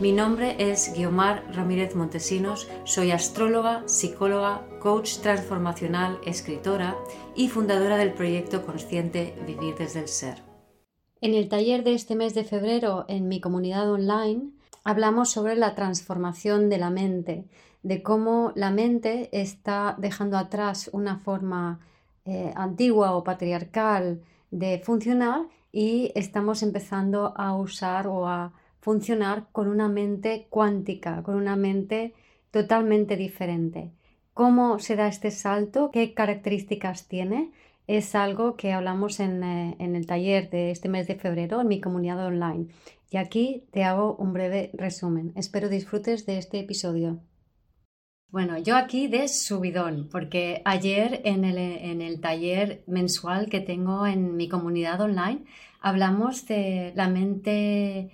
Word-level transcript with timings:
Mi 0.00 0.10
nombre 0.10 0.56
es 0.58 0.92
Guiomar 0.92 1.44
Ramírez 1.54 1.94
Montesinos, 1.94 2.68
soy 2.82 3.12
astróloga, 3.12 3.84
psicóloga, 3.86 4.66
coach 4.80 5.18
transformacional, 5.18 6.18
escritora 6.26 6.96
y 7.36 7.48
fundadora 7.48 7.96
del 7.96 8.12
proyecto 8.12 8.66
consciente 8.66 9.36
Vivir 9.46 9.76
desde 9.76 10.00
el 10.00 10.08
Ser. 10.08 10.42
En 11.20 11.34
el 11.34 11.48
taller 11.48 11.84
de 11.84 11.94
este 11.94 12.16
mes 12.16 12.34
de 12.34 12.42
febrero 12.42 13.04
en 13.06 13.28
mi 13.28 13.40
comunidad 13.40 13.88
online 13.88 14.50
hablamos 14.82 15.30
sobre 15.30 15.54
la 15.54 15.76
transformación 15.76 16.68
de 16.68 16.78
la 16.78 16.90
mente, 16.90 17.44
de 17.84 18.02
cómo 18.02 18.50
la 18.56 18.72
mente 18.72 19.28
está 19.32 19.94
dejando 19.96 20.38
atrás 20.38 20.90
una 20.92 21.18
forma 21.18 21.78
eh, 22.24 22.52
antigua 22.56 23.12
o 23.12 23.22
patriarcal 23.22 24.22
de 24.50 24.80
funcionar 24.80 25.42
y 25.70 26.10
estamos 26.16 26.64
empezando 26.64 27.32
a 27.36 27.54
usar 27.54 28.08
o 28.08 28.26
a 28.26 28.52
funcionar 28.84 29.46
con 29.50 29.68
una 29.68 29.88
mente 29.88 30.46
cuántica, 30.50 31.22
con 31.22 31.36
una 31.36 31.56
mente 31.56 32.12
totalmente 32.50 33.16
diferente. 33.16 33.92
¿Cómo 34.34 34.78
se 34.78 34.94
da 34.94 35.08
este 35.08 35.30
salto? 35.30 35.90
¿Qué 35.90 36.12
características 36.12 37.08
tiene? 37.08 37.50
Es 37.86 38.14
algo 38.14 38.56
que 38.56 38.74
hablamos 38.74 39.20
en, 39.20 39.42
eh, 39.42 39.76
en, 39.78 39.96
el 39.96 40.04
taller 40.06 40.50
de 40.50 40.70
este 40.70 40.90
mes 40.90 41.06
de 41.06 41.14
febrero 41.14 41.62
en 41.62 41.68
mi 41.68 41.80
comunidad 41.80 42.26
online. 42.26 42.66
Y 43.10 43.16
aquí 43.16 43.64
te 43.70 43.84
hago 43.84 44.16
un 44.16 44.34
breve 44.34 44.70
resumen. 44.74 45.32
Espero 45.34 45.70
disfrutes 45.70 46.26
de 46.26 46.36
este 46.36 46.60
episodio. 46.60 47.20
Bueno, 48.28 48.58
yo 48.58 48.76
aquí 48.76 49.08
de 49.08 49.28
subidón, 49.28 50.10
porque 50.12 50.60
ayer 50.66 51.22
en 51.24 51.46
el, 51.46 51.56
en 51.56 52.02
el 52.02 52.20
taller 52.20 52.84
mensual 52.86 53.48
que 53.48 53.60
tengo 53.60 54.06
en 54.06 54.36
mi 54.36 54.46
comunidad 54.48 55.00
online 55.00 55.44
hablamos 55.80 56.46
de 56.46 56.92
la 56.96 57.08
mente 57.08 58.10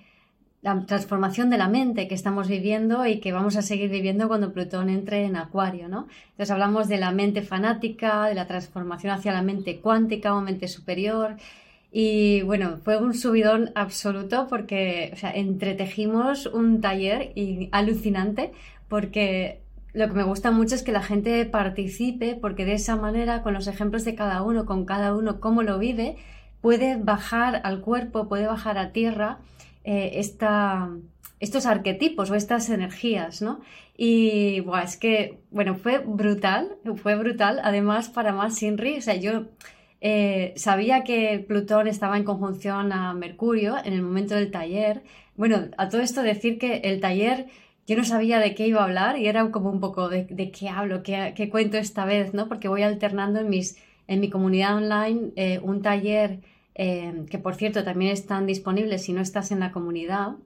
la 0.63 0.85
transformación 0.85 1.49
de 1.49 1.57
la 1.57 1.69
mente 1.69 2.07
que 2.07 2.15
estamos 2.15 2.49
viviendo 2.49 3.07
y 3.07 3.19
que 3.21 3.33
vamos 3.33 3.57
a 3.57 3.63
seguir 3.63 3.91
viviendo 3.91 4.29
cuando 4.29 4.53
Plutón 4.53 4.91
entre 4.91 5.25
en 5.25 5.37
Acuario, 5.37 5.89
¿no? 5.89 6.07
Entonces 6.33 6.51
hablamos 6.51 6.89
de 6.89 6.99
la 6.99 7.13
mente 7.13 7.43
fanática, 7.43 8.27
de 8.27 8.35
la 8.35 8.47
transformación 8.47 9.13
hacia 9.13 9.33
la 9.33 9.43
mente 9.43 9.81
cuántica 9.81 10.35
o 10.35 10.43
mente 10.43 10.69
superior. 10.69 11.37
Y 11.91 12.43
bueno, 12.43 12.79
fue 12.85 12.99
un 12.99 13.15
subidón 13.15 13.71
absoluto 13.75 14.47
porque, 14.49 15.11
o 15.15 15.17
sea, 15.17 15.33
entretejimos 15.33 16.47
un 16.47 16.81
taller 16.81 17.33
y 17.35 17.71
alucinante 17.73 18.53
porque 18.89 19.63
lo 19.95 20.09
que 20.09 20.15
me 20.15 20.23
gusta 20.25 20.51
mucho 20.51 20.75
es 20.75 20.83
que 20.83 20.93
la 20.93 21.03
gente 21.03 21.45
participe 21.47 22.37
porque 22.37 22.67
de 22.67 22.75
esa 22.75 22.97
manera, 22.97 23.43
con 23.43 23.55
los 23.55 23.67
ejemplos 23.67 24.05
de 24.05 24.15
cada 24.15 24.43
uno, 24.43 24.67
con 24.67 24.85
cada 24.85 25.15
uno 25.15 25.41
cómo 25.41 25.63
lo 25.63 25.79
vive, 25.79 26.17
puede 26.61 26.97
bajar 26.97 27.63
al 27.65 27.81
cuerpo, 27.81 28.29
puede 28.29 28.47
bajar 28.47 28.77
a 28.77 28.93
tierra 28.93 29.39
eh, 29.85 30.21
estos 31.41 31.67
arquetipos 31.67 32.31
o 32.31 32.35
estas 32.35 32.69
energías, 32.71 33.43
¿no? 33.43 33.61
Y 33.97 34.65
es 34.83 34.97
que, 34.97 35.41
bueno, 35.51 35.75
fue 35.75 35.99
brutal, 35.99 36.77
fue 36.97 37.17
brutal. 37.17 37.61
Además, 37.63 38.09
para 38.09 38.33
más 38.33 38.57
Sinri, 38.57 38.99
o 38.99 39.15
yo 39.15 39.47
eh, 40.01 40.55
sabía 40.57 41.05
que 41.05 41.45
Plutón 41.47 41.87
estaba 41.87 42.17
en 42.17 42.25
conjunción 42.25 42.93
a 42.93 43.13
Mercurio 43.13 43.77
en 43.85 43.93
el 43.93 44.03
momento 44.03 44.35
del 44.35 44.51
taller. 44.51 45.03
Bueno, 45.37 45.69
a 45.77 45.89
todo 45.89 46.01
esto 46.01 46.23
decir 46.23 46.59
que 46.59 46.77
el 46.85 47.01
taller 47.01 47.49
yo 47.87 47.97
no 47.97 48.05
sabía 48.05 48.39
de 48.39 48.55
qué 48.55 48.67
iba 48.69 48.81
a 48.81 48.85
hablar 48.85 49.19
y 49.19 49.27
era 49.27 49.51
como 49.51 49.71
un 49.71 49.81
poco 49.81 50.09
de, 50.09 50.27
qué 50.53 50.69
hablo, 50.69 51.03
qué, 51.03 51.49
cuento 51.51 51.77
esta 51.77 52.05
vez, 52.05 52.35
¿no? 52.35 52.49
Porque 52.49 52.69
voy 52.69 52.83
alternando 52.83 53.41
en, 53.41 53.51
mis, 53.51 53.79
en 54.07 54.21
mi 54.21 54.31
comunidad 54.31 54.77
online 54.77 55.33
eh, 55.37 55.59
un 55.63 55.83
taller 55.83 56.41
Em, 56.83 57.27
que 57.27 57.39
por 57.39 57.57
cierto 57.57 57.85
también 57.85 58.11
están 58.11 58.47
disponibles 58.47 59.03
si 59.03 59.13
no 59.13 59.21
estás 59.21 59.51
en 59.51 59.61
la 59.61 59.71
comunidad, 59.71 60.37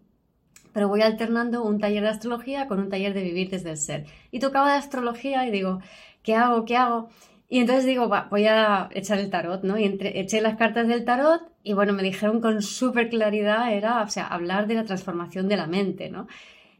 pero 0.72 0.88
voy 0.88 1.00
alternando 1.00 1.62
un 1.62 1.78
taller 1.78 2.02
de 2.02 2.08
astrología 2.08 2.66
con 2.66 2.80
un 2.80 2.88
taller 2.88 3.14
de 3.14 3.22
vivir 3.22 3.50
desde 3.50 3.70
el 3.70 3.76
ser. 3.76 4.06
Y 4.32 4.40
tocaba 4.40 4.72
de 4.72 4.78
astrología 4.78 5.46
y 5.46 5.52
digo, 5.52 5.78
¿qué 6.24 6.34
hago? 6.34 6.64
¿Qué 6.64 6.76
hago? 6.76 7.08
Y 7.48 7.60
entonces 7.60 7.84
digo, 7.84 8.10
voy 8.32 8.46
a 8.46 8.88
echar 8.94 9.20
el 9.20 9.30
tarot, 9.30 9.62
¿no? 9.62 9.78
Y 9.78 9.96
eché 10.00 10.40
las 10.40 10.56
cartas 10.56 10.88
del 10.88 11.04
tarot 11.04 11.40
y 11.62 11.72
bueno, 11.72 11.92
me 11.92 12.02
dijeron 12.02 12.40
con 12.40 12.62
súper 12.62 13.10
claridad, 13.10 13.72
era, 13.72 14.02
o 14.02 14.08
sea, 14.08 14.26
hablar 14.26 14.66
de 14.66 14.74
la 14.74 14.84
transformación 14.84 15.48
de 15.48 15.56
la 15.56 15.68
mente, 15.68 16.10
¿no? 16.10 16.26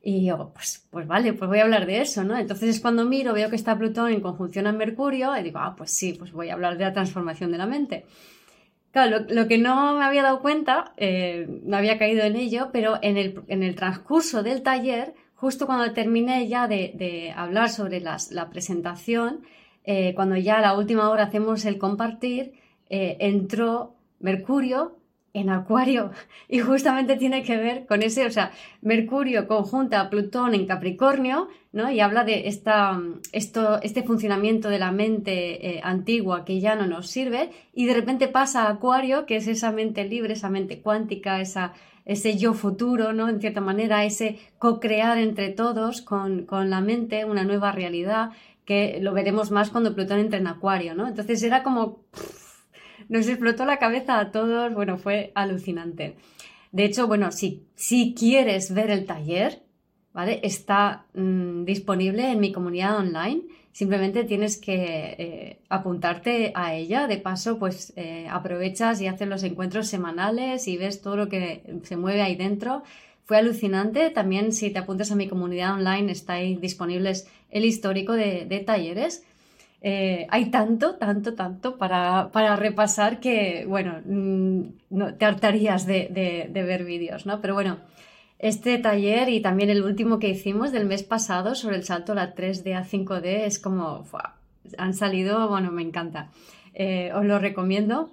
Y 0.02 0.24
yo, 0.26 0.50
pues, 0.52 0.88
pues 0.90 1.06
vale, 1.06 1.32
pues 1.32 1.48
voy 1.48 1.60
a 1.60 1.62
hablar 1.62 1.86
de 1.86 2.00
eso, 2.00 2.24
¿no? 2.24 2.36
Entonces 2.36 2.70
es 2.70 2.80
cuando 2.80 3.04
miro, 3.04 3.32
veo 3.32 3.50
que 3.50 3.56
está 3.56 3.78
Plutón 3.78 4.10
en 4.10 4.20
conjunción 4.20 4.66
a 4.66 4.72
Mercurio 4.72 5.36
y 5.36 5.44
digo, 5.44 5.60
ah, 5.60 5.76
pues 5.76 5.92
sí, 5.92 6.14
pues 6.18 6.32
voy 6.32 6.48
a 6.48 6.54
hablar 6.54 6.76
de 6.76 6.86
la 6.86 6.92
transformación 6.92 7.52
de 7.52 7.58
la 7.58 7.66
mente. 7.66 8.04
Claro, 8.94 9.26
lo, 9.28 9.48
que 9.48 9.58
no 9.58 9.96
me 9.98 10.04
había 10.04 10.22
dado 10.22 10.40
cuenta, 10.40 10.92
eh, 10.96 11.48
no 11.64 11.76
había 11.76 11.98
caído 11.98 12.22
en 12.22 12.36
ello, 12.36 12.70
pero 12.72 13.00
en 13.02 13.16
el, 13.16 13.42
en 13.48 13.64
el 13.64 13.74
transcurso 13.74 14.44
del 14.44 14.62
taller, 14.62 15.14
justo 15.34 15.66
cuando 15.66 15.92
terminé 15.92 16.46
ya 16.46 16.68
de, 16.68 17.34
hablar 17.36 17.70
sobre 17.70 18.00
la 18.00 18.50
presentación, 18.50 19.42
eh, 19.82 20.14
cuando 20.14 20.36
ya 20.36 20.58
a 20.58 20.60
la 20.60 20.78
última 20.78 21.10
hora 21.10 21.24
hacemos 21.24 21.64
el 21.64 21.76
compartir, 21.76 22.52
eh, 22.88 23.16
entró 23.18 23.96
Mercurio 24.20 24.96
en 25.34 25.50
Acuario 25.50 26.12
y 26.48 26.60
justamente 26.60 27.16
tiene 27.16 27.42
que 27.42 27.58
ver 27.58 27.84
con 27.84 28.02
ese, 28.02 28.24
o 28.24 28.30
sea, 28.30 28.52
Mercurio 28.80 29.46
conjunta 29.46 30.00
a 30.00 30.08
Plutón 30.08 30.54
en 30.54 30.66
Capricornio, 30.66 31.48
¿no? 31.72 31.90
Y 31.90 32.00
habla 32.00 32.24
de 32.24 32.48
esta, 32.48 33.02
esto, 33.32 33.82
este 33.82 34.04
funcionamiento 34.04 34.70
de 34.70 34.78
la 34.78 34.92
mente 34.92 35.76
eh, 35.76 35.80
antigua 35.82 36.44
que 36.44 36.60
ya 36.60 36.76
no 36.76 36.86
nos 36.86 37.10
sirve 37.10 37.50
y 37.74 37.84
de 37.84 37.94
repente 37.94 38.28
pasa 38.28 38.62
a 38.62 38.70
Acuario, 38.70 39.26
que 39.26 39.36
es 39.36 39.48
esa 39.48 39.72
mente 39.72 40.04
libre, 40.04 40.34
esa 40.34 40.48
mente 40.48 40.80
cuántica, 40.80 41.40
esa, 41.40 41.74
ese 42.04 42.36
yo 42.36 42.54
futuro, 42.54 43.12
¿no? 43.12 43.28
En 43.28 43.40
cierta 43.40 43.60
manera, 43.60 44.04
ese 44.04 44.38
co-crear 44.58 45.18
entre 45.18 45.50
todos 45.50 46.00
con, 46.00 46.46
con 46.46 46.70
la 46.70 46.80
mente 46.80 47.24
una 47.24 47.44
nueva 47.44 47.72
realidad 47.72 48.30
que 48.64 48.98
lo 49.00 49.12
veremos 49.12 49.50
más 49.50 49.70
cuando 49.70 49.94
Plutón 49.94 50.20
entre 50.20 50.38
en 50.38 50.46
Acuario, 50.46 50.94
¿no? 50.94 51.06
Entonces 51.08 51.42
era 51.42 51.62
como 51.62 51.98
nos 53.08 53.28
explotó 53.28 53.64
la 53.64 53.78
cabeza 53.78 54.18
a 54.18 54.30
todos, 54.30 54.74
bueno, 54.74 54.98
fue 54.98 55.32
alucinante. 55.34 56.16
De 56.72 56.84
hecho, 56.84 57.06
bueno, 57.06 57.30
si, 57.30 57.66
si 57.76 58.14
quieres 58.14 58.74
ver 58.74 58.90
el 58.90 59.06
taller, 59.06 59.62
¿vale? 60.12 60.40
Está 60.42 61.06
mm, 61.14 61.64
disponible 61.64 62.30
en 62.30 62.40
mi 62.40 62.52
comunidad 62.52 62.96
online. 62.96 63.42
Simplemente 63.72 64.24
tienes 64.24 64.56
que 64.56 64.74
eh, 65.18 65.58
apuntarte 65.68 66.52
a 66.54 66.74
ella. 66.74 67.06
De 67.06 67.18
paso, 67.18 67.58
pues 67.58 67.92
eh, 67.96 68.26
aprovechas 68.30 69.00
y 69.00 69.06
haces 69.06 69.28
los 69.28 69.42
encuentros 69.42 69.88
semanales 69.88 70.66
y 70.68 70.76
ves 70.76 71.02
todo 71.02 71.16
lo 71.16 71.28
que 71.28 71.62
se 71.82 71.96
mueve 71.96 72.22
ahí 72.22 72.36
dentro. 72.36 72.82
Fue 73.24 73.36
alucinante. 73.36 74.10
También 74.10 74.52
si 74.52 74.70
te 74.70 74.78
apuntas 74.78 75.12
a 75.12 75.16
mi 75.16 75.28
comunidad 75.28 75.74
online 75.74 76.10
está 76.10 76.34
ahí 76.34 76.56
disponibles 76.56 77.28
el 77.50 77.64
histórico 77.64 78.14
de 78.14 78.64
talleres. 78.66 79.24
Eh, 79.86 80.26
hay 80.30 80.46
tanto, 80.46 80.94
tanto, 80.94 81.34
tanto 81.34 81.76
para, 81.76 82.56
repasar 82.56 83.20
que, 83.20 83.66
bueno, 83.68 84.00
mm, 84.06 84.62
no, 84.88 85.14
te 85.14 85.26
hartarías 85.26 85.84
de, 85.84 86.48
ver 86.54 86.86
vídeos, 86.86 87.26
¿no? 87.26 87.42
Pero 87.42 87.52
bueno, 87.52 87.76
este 88.38 88.78
taller 88.78 89.28
y 89.28 89.42
también 89.42 89.68
el 89.68 89.82
último 89.82 90.18
que 90.18 90.30
hicimos 90.30 90.72
del 90.72 90.86
mes 90.86 91.02
pasado 91.02 91.54
sobre 91.54 91.76
el 91.76 91.84
salto 91.84 92.12
a 92.12 92.14
la 92.14 92.34
3D 92.34 92.74
a 92.74 92.82
5D 92.82 93.44
es 93.44 93.58
como, 93.58 94.06
han 94.78 94.94
salido, 94.94 95.50
bueno, 95.50 95.70
me 95.70 95.82
encanta. 95.82 96.30
Eh, 96.72 97.12
os 97.14 97.26
lo 97.26 97.38
recomiendo. 97.38 98.10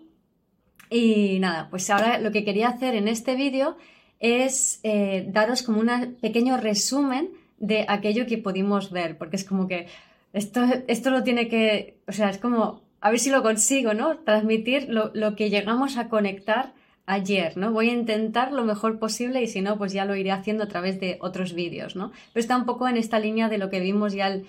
Y 0.89 1.39
nada, 1.39 1.69
pues 1.69 1.89
ahora 1.89 2.19
lo 2.19 2.33
que 2.33 2.43
quería 2.43 2.67
hacer 2.67 2.95
en 2.95 3.07
este 3.07 3.35
vídeo 3.35 3.77
es 4.19 4.81
eh, 4.83 5.25
daros 5.29 5.63
como 5.63 5.79
un 5.79 6.17
pequeño 6.19 6.57
resumen 6.57 7.29
de 7.59 7.85
aquello 7.87 8.25
que 8.25 8.37
pudimos 8.37 8.91
ver, 8.91 9.17
porque 9.17 9.37
es 9.37 9.45
como 9.45 9.69
que 9.69 9.87
esto, 10.33 10.61
esto 10.87 11.09
lo 11.11 11.23
tiene 11.23 11.47
que, 11.47 11.99
o 12.07 12.11
sea, 12.11 12.29
es 12.29 12.37
como, 12.37 12.81
a 13.01 13.09
ver 13.09 13.19
si 13.19 13.29
lo 13.29 13.41
consigo, 13.41 13.93
¿no? 13.93 14.19
Transmitir 14.19 14.87
lo, 14.89 15.11
lo 15.13 15.35
que 15.35 15.49
llegamos 15.49 15.97
a 15.97 16.09
conectar 16.09 16.73
ayer, 17.05 17.57
¿no? 17.57 17.71
Voy 17.71 17.89
a 17.89 17.93
intentar 17.93 18.51
lo 18.53 18.63
mejor 18.63 18.99
posible 18.99 19.41
y 19.41 19.47
si 19.47 19.61
no, 19.61 19.77
pues 19.77 19.91
ya 19.91 20.05
lo 20.05 20.15
iré 20.15 20.31
haciendo 20.31 20.63
a 20.63 20.67
través 20.67 20.99
de 20.99 21.17
otros 21.19 21.53
vídeos, 21.53 21.95
¿no? 21.95 22.11
Pero 22.33 22.41
está 22.41 22.55
un 22.55 22.65
poco 22.65 22.87
en 22.87 22.97
esta 22.97 23.19
línea 23.19 23.49
de 23.49 23.57
lo 23.57 23.69
que 23.69 23.79
vimos 23.79 24.13
ya 24.13 24.27
el, 24.27 24.45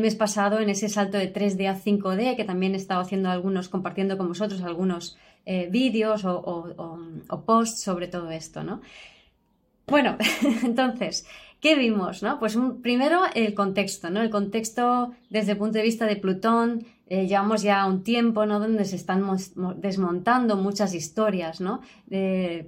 mes 0.00 0.14
pasado 0.14 0.60
en 0.60 0.70
ese 0.70 0.88
salto 0.88 1.18
de 1.18 1.32
3D 1.32 1.68
a 1.68 1.76
5D, 1.78 2.36
que 2.36 2.44
también 2.44 2.74
he 2.74 2.78
estado 2.78 3.00
haciendo 3.00 3.30
algunos, 3.30 3.68
compartiendo 3.68 4.16
con 4.16 4.28
vosotros 4.28 4.62
algunos 4.62 5.18
eh, 5.44 5.68
vídeos 5.70 6.24
o, 6.24 6.38
o, 6.38 6.98
o, 7.28 7.40
posts 7.42 7.82
sobre 7.82 8.08
todo 8.08 8.30
esto, 8.30 8.64
¿no? 8.64 8.80
Bueno, 9.86 10.16
entonces, 10.64 11.26
¿qué 11.66 11.74
vimos? 11.74 12.22
No? 12.22 12.38
Pues 12.38 12.56
primero 12.80 13.22
el 13.34 13.52
contexto, 13.52 14.08
¿no? 14.08 14.22
El 14.22 14.30
contexto 14.30 15.14
desde 15.30 15.52
el 15.52 15.58
punto 15.58 15.78
de 15.78 15.82
vista 15.82 16.06
de 16.06 16.14
Plutón, 16.14 16.86
eh, 17.08 17.26
llevamos 17.26 17.62
ya 17.62 17.84
un 17.86 18.04
tiempo 18.04 18.46
¿no? 18.46 18.60
donde 18.60 18.84
se 18.84 18.94
están 18.94 19.24
desmontando 19.78 20.54
muchas 20.54 20.94
historias, 20.94 21.60
¿no? 21.60 21.80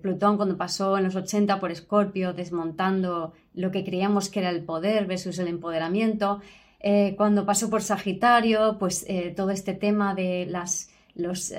Plutón 0.03 0.37
cuando 0.37 0.57
pasó 0.57 0.99
en 0.99 1.05
los 1.05 1.15
80 1.15 1.61
por 1.61 1.71
Escorpio, 1.71 2.33
desmontando 2.33 3.35
lo 3.55 3.71
que 3.71 3.85
creíamos 3.85 4.31
que 4.31 4.41
era 4.41 4.51
el 4.51 4.65
poder 4.65 5.07
versus 5.07 5.39
el 5.39 5.47
empoderamiento. 5.47 6.41
Eh, 6.81 7.15
cuando 7.17 7.47
pasó 7.47 7.71
por 7.71 7.83
Sagitario, 7.83 8.79
pues 8.81 9.07
eh, 9.09 9.33
todo 9.37 9.51
este 9.51 9.75
tema 9.75 10.17
de 10.17 10.45
las, 10.47 10.91
los, 11.15 11.55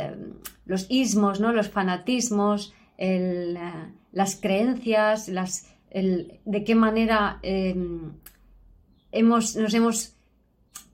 los 0.66 0.88
ismos, 0.90 1.40
¿no? 1.40 1.54
los 1.54 1.70
fanatismos, 1.70 2.74
las 4.12 4.36
creencias, 4.36 5.30
las, 5.30 5.70
de 5.92 6.64
qué 6.64 6.76
manera 6.76 7.40
em, 7.42 8.12
hemos, 9.12 9.56
nos 9.56 9.74
hemos 9.74 10.16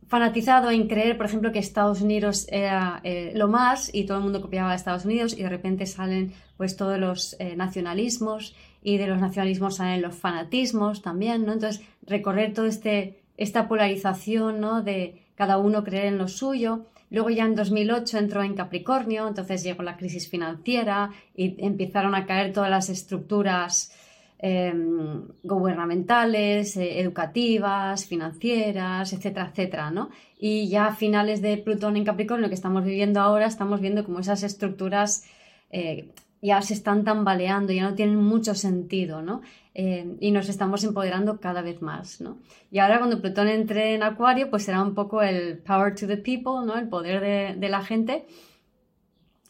fanatizado 0.07 0.69
en 0.69 0.87
creer, 0.87 1.17
por 1.17 1.25
ejemplo, 1.25 1.51
que 1.51 1.59
Estados 1.59 2.01
Unidos 2.01 2.47
era 2.49 3.01
eh, 3.03 3.31
lo 3.35 3.47
más 3.47 3.93
y 3.93 4.05
todo 4.05 4.17
el 4.17 4.23
mundo 4.23 4.41
copiaba 4.41 4.71
a 4.71 4.75
Estados 4.75 5.05
Unidos 5.05 5.33
y 5.33 5.43
de 5.43 5.49
repente 5.49 5.85
salen 5.85 6.33
pues 6.57 6.77
todos 6.77 6.99
los 6.99 7.35
eh, 7.39 7.55
nacionalismos 7.55 8.55
y 8.81 8.97
de 8.97 9.07
los 9.07 9.19
nacionalismos 9.19 9.77
salen 9.77 10.01
los 10.01 10.15
fanatismos 10.15 11.01
también, 11.01 11.45
¿no? 11.45 11.53
Entonces, 11.53 11.83
recorrer 12.03 12.53
toda 12.53 12.67
este, 12.67 13.23
esta 13.35 13.67
polarización, 13.67 14.61
¿no? 14.61 14.83
De 14.83 15.23
cada 15.35 15.57
uno 15.57 15.83
creer 15.83 16.05
en 16.05 16.17
lo 16.19 16.27
suyo. 16.27 16.85
Luego 17.09 17.29
ya 17.29 17.45
en 17.45 17.55
2008 17.55 18.17
entró 18.19 18.43
en 18.43 18.53
Capricornio, 18.53 19.27
entonces 19.27 19.63
llegó 19.63 19.83
la 19.83 19.97
crisis 19.97 20.29
financiera 20.29 21.11
y 21.35 21.55
empezaron 21.65 22.13
a 22.13 22.25
caer 22.25 22.53
todas 22.53 22.69
las 22.69 22.89
estructuras 22.89 23.91
Em, 24.37 25.29
gubernamentales, 25.43 26.75
eh, 26.75 26.99
educativas, 26.99 28.05
financieras, 28.05 29.13
etcétera, 29.13 29.49
etcétera, 29.49 29.91
¿no? 29.91 30.09
Y 30.37 30.67
ya 30.67 30.87
a 30.87 30.95
finales 30.95 31.41
de 31.41 31.57
Plutón 31.57 31.95
en 31.95 32.03
Capricornio, 32.03 32.49
que 32.49 32.53
estamos 32.53 32.83
viviendo 32.83 33.21
ahora, 33.21 33.45
estamos 33.45 33.79
viendo 33.79 34.03
como 34.03 34.19
esas 34.19 34.43
estructuras 34.43 35.23
eh, 35.71 36.09
ya 36.41 36.61
se 36.61 36.73
están 36.73 37.05
tambaleando, 37.05 37.71
ya 37.71 37.89
no 37.89 37.95
tienen 37.95 38.17
mucho 38.17 38.55
sentido, 38.55 39.21
¿no? 39.21 39.41
Eh, 39.73 40.17
y 40.19 40.31
nos 40.31 40.49
estamos 40.49 40.83
empoderando 40.83 41.39
cada 41.39 41.61
vez 41.61 41.81
más, 41.81 42.19
¿no? 42.19 42.37
Y 42.71 42.79
ahora 42.79 42.97
cuando 42.99 43.21
Plutón 43.21 43.47
entre 43.47 43.95
en 43.95 44.03
Acuario, 44.03 44.49
pues 44.49 44.63
será 44.65 44.83
un 44.83 44.95
poco 44.95 45.21
el 45.21 45.59
power 45.59 45.95
to 45.95 46.07
the 46.07 46.17
people, 46.17 46.65
¿no? 46.65 46.77
El 46.77 46.89
poder 46.89 47.21
de, 47.21 47.55
de 47.59 47.69
la 47.69 47.83
gente 47.83 48.25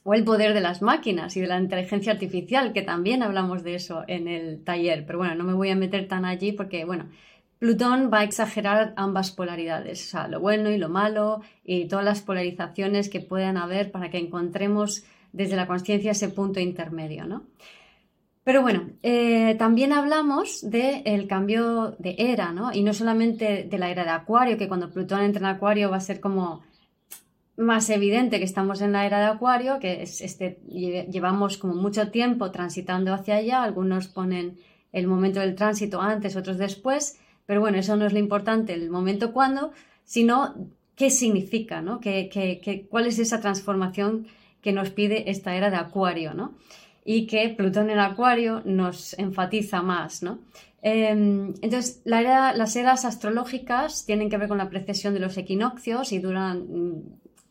o 0.07 0.13
el 0.13 0.23
poder 0.23 0.53
de 0.53 0.61
las 0.61 0.83
máquinas 0.83 1.35
y 1.35 1.41
de 1.41 1.47
la 1.47 1.59
inteligencia 1.59 2.13
artificial, 2.13 2.73
que 2.73 2.83
también 2.83 3.23
hablamos 3.23 3.63
de 3.63 3.73
eso 3.73 4.03
en 4.07 4.27
el 4.27 4.63
taller, 4.63 5.03
pero 5.03 5.17
bueno, 5.17 5.33
no 5.33 5.43
me 5.43 5.53
voy 5.53 5.71
a 5.71 5.75
meter 5.75 6.07
tan 6.07 6.25
allí 6.25 6.51
porque, 6.51 6.85
bueno, 6.85 7.09
Plutón 7.57 8.11
va 8.13 8.19
a 8.19 8.23
exagerar 8.23 8.93
ambas 8.97 9.31
polaridades, 9.31 10.05
o 10.05 10.09
sea, 10.11 10.27
lo 10.27 10.39
bueno 10.39 10.69
y 10.69 10.77
lo 10.77 10.89
malo 10.89 11.41
y 11.63 11.87
todas 11.87 12.05
las 12.05 12.21
polarizaciones 12.21 13.09
que 13.09 13.19
puedan 13.19 13.57
haber 13.57 13.91
para 13.91 14.11
que 14.11 14.19
encontremos 14.19 15.03
desde 15.33 15.55
la 15.55 15.65
conciencia 15.65 16.11
ese 16.11 16.29
punto 16.29 16.59
intermedio, 16.59 17.25
¿no? 17.25 17.47
Pero 18.43 18.61
bueno, 18.61 18.91
eh, 19.01 19.55
también 19.57 19.91
hablamos 19.91 20.69
del 20.69 21.25
cambio 21.27 21.95
de 21.97 22.13
era, 22.19 22.51
¿no? 22.51 22.71
Y 22.71 22.83
no 22.83 22.93
solamente 22.93 23.63
de 23.63 23.77
la 23.79 23.89
era 23.89 24.03
de 24.03 24.11
Acuario, 24.11 24.55
que 24.55 24.67
cuando 24.67 24.91
Plutón 24.91 25.21
entra 25.21 25.49
en 25.49 25.55
Acuario 25.55 25.89
va 25.89 25.97
a 25.97 26.01
ser 26.01 26.19
como 26.19 26.61
más 27.57 27.89
evidente 27.89 28.39
que 28.39 28.45
estamos 28.45 28.81
en 28.81 28.91
la 28.91 29.05
era 29.05 29.19
de 29.19 29.25
Acuario, 29.25 29.79
que 29.79 30.01
es 30.01 30.21
este, 30.21 30.59
llevamos 30.67 31.57
como 31.57 31.73
mucho 31.73 32.11
tiempo 32.11 32.51
transitando 32.51 33.13
hacia 33.13 33.35
allá, 33.35 33.63
algunos 33.63 34.07
ponen 34.07 34.57
el 34.91 35.07
momento 35.07 35.39
del 35.39 35.55
tránsito 35.55 36.01
antes, 36.01 36.35
otros 36.35 36.57
después, 36.57 37.19
pero 37.45 37.61
bueno, 37.61 37.77
eso 37.77 37.95
no 37.95 38.05
es 38.05 38.13
lo 38.13 38.19
importante, 38.19 38.73
el 38.73 38.89
momento 38.89 39.31
cuándo, 39.31 39.71
sino 40.03 40.55
qué 40.95 41.09
significa, 41.09 41.81
¿no? 41.81 41.99
¿Qué, 41.99 42.87
cuál 42.89 43.07
es 43.07 43.19
esa 43.19 43.39
transformación 43.39 44.27
que 44.61 44.71
nos 44.71 44.89
pide 44.89 45.29
esta 45.29 45.55
era 45.55 45.69
de 45.69 45.77
Acuario, 45.77 46.33
¿no? 46.33 46.55
Y 47.03 47.27
que 47.27 47.49
Plutón 47.49 47.89
en 47.89 47.99
Acuario 47.99 48.61
nos 48.65 49.17
enfatiza 49.19 49.81
más, 49.81 50.23
¿no? 50.23 50.39
Em, 50.81 51.53
entonces, 51.61 52.01
las 52.05 52.75
eras 52.75 53.05
astrológicas 53.05 54.05
tienen 54.05 54.29
que 54.29 54.37
ver 54.37 54.47
con 54.47 54.57
la 54.57 54.69
precesión 54.69 55.13
de 55.13 55.19
los 55.19 55.37
equinoccios 55.37 56.11
y 56.11 56.19
duran 56.19 56.65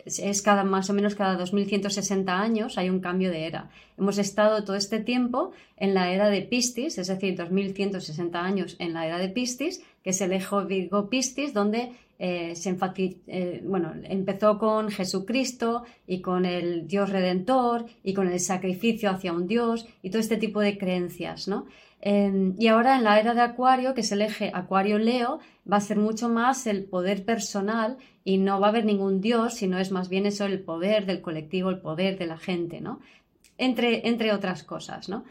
es 0.05 0.43
cada 0.43 0.65
más 0.65 0.91
o 0.91 0.95
menos 0.95 1.15
cada 1.15 1.37
2160 1.37 2.39
años 2.39 2.79
hay 2.79 2.91
un 2.91 3.01
cambio 3.01 3.31
de 3.31 3.47
era. 3.47 3.71
Hemos 3.99 4.19
estado 4.19 4.65
todo 4.65 4.77
este 4.77 5.01
tiempo 5.01 5.53
en 5.77 5.95
la 5.95 6.13
era 6.13 6.29
de 6.29 6.43
Piscis, 6.43 6.99
es 6.99 7.07
decir, 7.07 7.37
2160 7.37 8.41
años 8.41 8.77
en 8.79 8.93
la 8.93 9.07
era 9.07 9.19
de 9.19 9.29
Piscis, 9.29 9.83
que 10.03 10.11
es 10.11 10.21
el 10.21 10.39
Virgo 10.69 11.09
Piscis, 11.09 11.55
donde 11.55 11.93
eh, 12.19 12.55
se 12.55 12.77
eh, 13.27 13.63
bueno, 13.65 13.93
empezó 14.05 14.59
con 14.59 14.91
Jesucristo 14.91 15.83
y 16.07 16.21
con 16.21 16.45
el 16.45 16.87
Dios 16.87 17.11
Redentor 17.11 17.87
y 18.05 18.15
con 18.15 18.29
el 18.29 18.39
sacrificio 18.39 19.11
hacia 19.11 19.33
un 19.33 19.49
Dios 19.49 19.87
y 20.03 20.11
todo 20.11 20.21
este 20.21 20.37
tipo 20.37 20.61
de 20.61 20.79
creencias, 20.79 21.49
¿no? 21.49 21.67
Em, 22.07 22.55
y 22.59 22.69
ahora 22.69 22.99
en 22.99 23.05
la 23.05 23.19
era 23.19 23.33
de 23.33 23.41
Acuario, 23.41 23.95
que 23.95 24.03
es 24.03 24.13
el 24.13 24.21
eje 24.21 24.51
Acuario-Leo, 24.53 25.39
va 25.71 25.79
a 25.79 25.81
ser 25.81 25.97
mucho 25.97 26.29
más 26.29 26.67
el 26.67 26.85
poder 26.85 27.25
personal 27.25 27.97
y 28.25 28.37
no 28.37 28.61
va 28.61 28.67
a 28.67 28.71
haber 28.71 28.85
ningún 28.85 29.23
Dios, 29.23 29.55
sino 29.55 29.79
es 29.79 29.91
más 29.91 30.11
bien 30.11 30.27
eso 30.27 30.45
el 30.45 30.61
poder 30.61 31.07
del 31.07 31.23
colectivo, 31.23 31.71
el 31.71 31.79
poder 31.79 32.19
de 32.19 32.27
la 32.27 32.37
gente, 32.37 32.83
¿no? 32.83 33.01
Entre, 33.57 34.33
otras 34.35 34.65
cosas, 34.65 35.09
¿no? 35.09 35.25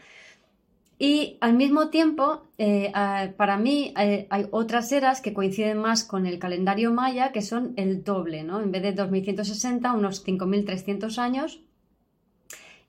Y 0.98 1.36
al 1.40 1.54
mismo 1.54 1.90
tiempo, 1.90 2.42
eh, 2.58 2.90
para 3.36 3.56
mí 3.56 3.94
eh, 3.96 4.26
hay 4.28 4.48
otras 4.50 4.90
eras 4.90 5.20
que 5.20 5.32
coinciden 5.32 5.78
más 5.78 6.02
con 6.02 6.26
el 6.26 6.40
calendario 6.40 6.92
maya, 6.92 7.30
que 7.30 7.42
son 7.42 7.74
el 7.76 8.02
doble, 8.02 8.42
¿no? 8.42 8.60
En 8.60 8.72
vez 8.72 8.82
de 8.82 8.94
2160, 8.94 9.92
unos 9.92 10.24
5300 10.24 11.20
años. 11.20 11.60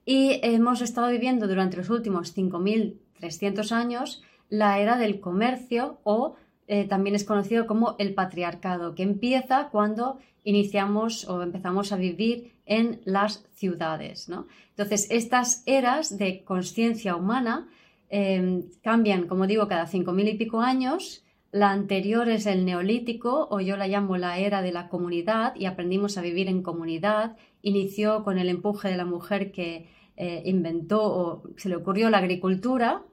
Y 0.05 0.39
hemos 0.41 0.81
estado 0.81 1.09
viviendo 1.09 1.47
durante 1.47 1.77
los 1.77 1.91
últimos 1.91 2.33
5000 2.33 3.04
300 3.25 3.71
años 3.71 4.23
la 4.49 4.79
era 4.79 4.97
del 4.97 5.19
comercio 5.19 5.99
o 6.03 6.35
eh, 6.67 6.85
también 6.85 7.15
es 7.15 7.23
conocido 7.23 7.67
como 7.67 7.95
el 7.99 8.13
patriarcado, 8.13 8.95
que 8.95 9.03
empieza 9.03 9.69
cuando 9.71 10.19
iniciamos 10.43 11.27
o 11.27 11.41
empezamos 11.41 11.91
a 11.91 11.97
vivir 11.97 12.53
en 12.65 13.01
las 13.05 13.45
ciudades. 13.53 14.29
Entonces, 14.69 15.07
estas 15.11 15.63
eras 15.65 16.17
de 16.17 16.43
conciencia 16.43 17.15
humana 17.15 17.67
em, 18.09 18.63
cambian, 18.81 19.27
como 19.27 19.47
digo, 19.47 19.67
cada 19.67 19.87
cinco 19.87 20.11
mil 20.11 20.27
y 20.27 20.37
pico 20.37 20.61
años. 20.61 21.23
La 21.51 21.71
anterior 21.71 22.27
es 22.29 22.45
el 22.47 22.65
neolítico, 22.65 23.47
o 23.49 23.59
yo 23.59 23.77
la 23.77 23.87
llamo 23.87 24.17
la 24.17 24.39
era 24.39 24.61
de 24.61 24.71
la 24.71 24.89
comunidad, 24.89 25.55
y 25.55 25.65
aprendimos 25.65 26.17
a 26.17 26.21
vivir 26.21 26.47
en 26.47 26.61
comunidad. 26.61 27.37
Inició 27.61 28.23
con 28.23 28.37
el 28.37 28.49
empuje 28.49 28.89
de 28.89 28.97
la 28.97 29.05
mujer 29.05 29.51
que 29.51 29.87
eh, 30.17 30.43
inventó 30.45 31.03
o 31.03 31.43
se 31.57 31.69
le 31.69 31.75
ocurrió 31.75 32.09
la 32.09 32.19
agricultura, 32.19 33.03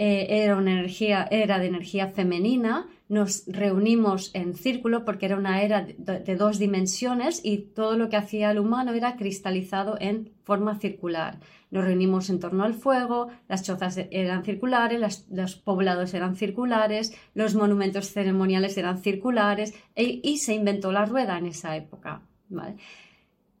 eh, 0.00 0.44
era 0.44 0.56
una 0.56 0.70
energía, 0.70 1.26
de 1.28 1.66
energía 1.66 2.06
femenina, 2.12 2.86
nos 3.08 3.44
reunimos 3.48 4.30
en 4.32 4.54
círculo 4.54 5.04
porque 5.04 5.26
era 5.26 5.36
una 5.36 5.60
era 5.62 5.84
de, 5.84 6.36
dos 6.36 6.60
dimensiones 6.60 7.40
y 7.42 7.58
todo 7.58 7.96
lo 7.96 8.08
que 8.08 8.16
hacía 8.16 8.52
el 8.52 8.60
humano 8.60 8.92
era 8.92 9.16
cristalizado 9.16 9.96
en 9.98 10.30
forma 10.44 10.78
circular. 10.78 11.40
Nos 11.72 11.84
reunimos 11.84 12.30
en 12.30 12.38
torno 12.38 12.62
al 12.62 12.74
fuego, 12.74 13.28
las 13.48 13.64
chozas 13.64 13.98
eran 14.12 14.44
circulares, 14.44 15.26
los 15.30 15.56
poblados 15.56 16.14
eran 16.14 16.36
circulares, 16.36 17.12
los 17.34 17.56
monumentos 17.56 18.12
ceremoniales 18.12 18.78
eran 18.78 18.98
circulares 18.98 19.74
e, 19.96 20.20
y 20.22 20.38
se 20.38 20.54
inventó 20.54 20.92
la 20.92 21.06
rueda 21.06 21.38
en 21.38 21.46
esa 21.46 21.76
época. 21.76 22.22
¿vale? 22.48 22.76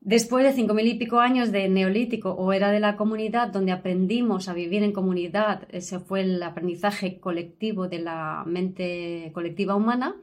Después 0.08 0.42
de 0.42 0.54
cinco 0.54 0.72
mil 0.72 0.86
y 0.86 0.94
pico 0.94 1.20
años 1.20 1.52
de 1.52 1.68
neolítico 1.68 2.30
o 2.30 2.54
era 2.54 2.70
de 2.70 2.80
la 2.80 2.96
comunidad, 2.96 3.48
donde 3.48 3.72
aprendimos 3.72 4.48
a 4.48 4.54
vivir 4.54 4.82
en 4.82 4.92
comunidad, 4.92 5.68
ese 5.68 5.98
fue 5.98 6.22
el 6.22 6.42
aprendizaje 6.42 7.20
colectivo 7.20 7.88
de 7.88 7.98
la 7.98 8.42
mente 8.46 9.30
colectiva 9.34 9.74
humana, 9.74 10.16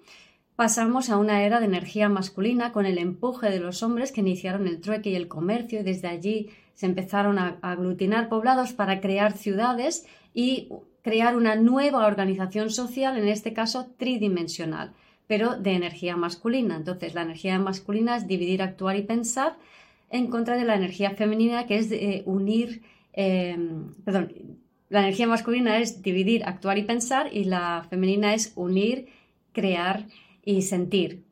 pasamos 0.55 1.11
a 1.11 1.17
una 1.17 1.43
era 1.43 1.59
de 1.59 1.67
energía 1.67 2.09
masculina 2.09 2.71
con 2.71 2.87
el 2.87 2.97
empuje 2.97 3.51
de 3.51 3.59
los 3.59 3.83
hombres 3.83 4.11
que 4.11 4.21
iniciaron 4.21 4.65
el 4.65 4.81
trueque 4.81 5.11
y 5.11 5.15
el 5.15 5.27
comercio 5.27 5.81
y 5.81 5.83
desde 5.83 6.07
allí 6.07 6.49
se 6.73 6.87
empezaron 6.87 7.37
a 7.37 7.59
aglutinar 7.61 8.27
poblados 8.27 8.73
para 8.73 8.99
crear 8.99 9.37
ciudades 9.37 10.07
y 10.33 10.69
crear 11.03 11.37
una 11.37 11.55
nueva 11.57 12.07
organización 12.07 12.71
social, 12.71 13.19
en 13.19 13.27
este 13.27 13.53
caso 13.53 13.85
tridimensional 13.99 14.95
pero 15.27 15.57
de 15.57 15.73
energía 15.73 16.15
masculina. 16.15 16.75
Entonces, 16.75 17.13
la 17.13 17.23
energía 17.23 17.57
masculina 17.59 18.17
es 18.17 18.27
dividir, 18.27 18.61
actuar 18.61 18.95
y 18.95 19.03
pensar 19.03 19.57
en 20.09 20.27
contra 20.27 20.55
de 20.57 20.65
la 20.65 20.75
energía 20.75 21.11
femenina, 21.11 21.65
que 21.65 21.77
es 21.77 21.91
eh, 21.91 22.23
unir, 22.25 22.81
em, 23.13 23.93
perdón, 24.03 24.33
la 24.89 24.99
energía 24.99 25.27
masculina 25.27 25.79
es 25.79 26.01
dividir, 26.01 26.43
actuar 26.45 26.77
y 26.77 26.83
pensar 26.83 27.33
y 27.33 27.45
la 27.45 27.85
femenina 27.89 28.33
es 28.33 28.53
unir, 28.55 29.07
crear 29.51 30.05
y 30.43 30.61
sentir. 30.61 31.23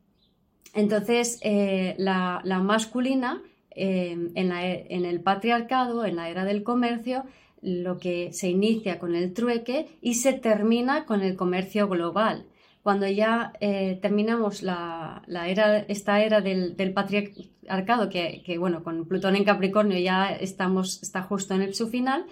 Entonces, 0.74 1.40
eh, 1.44 1.94
la, 1.98 2.42
masculina 2.64 3.42
em, 3.70 4.32
en, 4.36 4.52
en, 4.52 5.06
el 5.06 5.22
patriarcado, 5.22 6.04
en 6.06 6.16
la 6.16 6.30
era 6.30 6.46
del 6.46 6.64
comercio, 6.64 7.26
lo 7.62 7.98
que 7.98 8.34
se 8.34 8.50
inicia 8.50 9.00
con 9.00 9.16
el 9.16 9.34
trueque 9.34 9.88
y 10.02 10.16
se 10.16 10.34
termina 10.34 11.06
con 11.06 11.22
el 11.22 11.36
comercio 11.36 11.88
global. 11.88 12.46
Cuando 12.84 13.08
ya 13.08 13.54
eh, 13.62 13.98
terminamos 14.02 14.62
la, 14.62 15.24
era, 15.48 15.80
esta 15.80 16.22
era 16.22 16.42
del, 16.42 16.94
patriarcado, 16.94 18.10
que, 18.10 18.58
bueno, 18.60 18.84
con 18.84 19.06
Plutón 19.06 19.38
en 19.38 19.46
Capricornio 19.46 19.98
ya 19.98 20.30
estamos, 20.32 21.02
está 21.02 21.24
justo 21.24 21.56
en 21.56 21.74
su 21.74 21.88
final, 21.88 22.26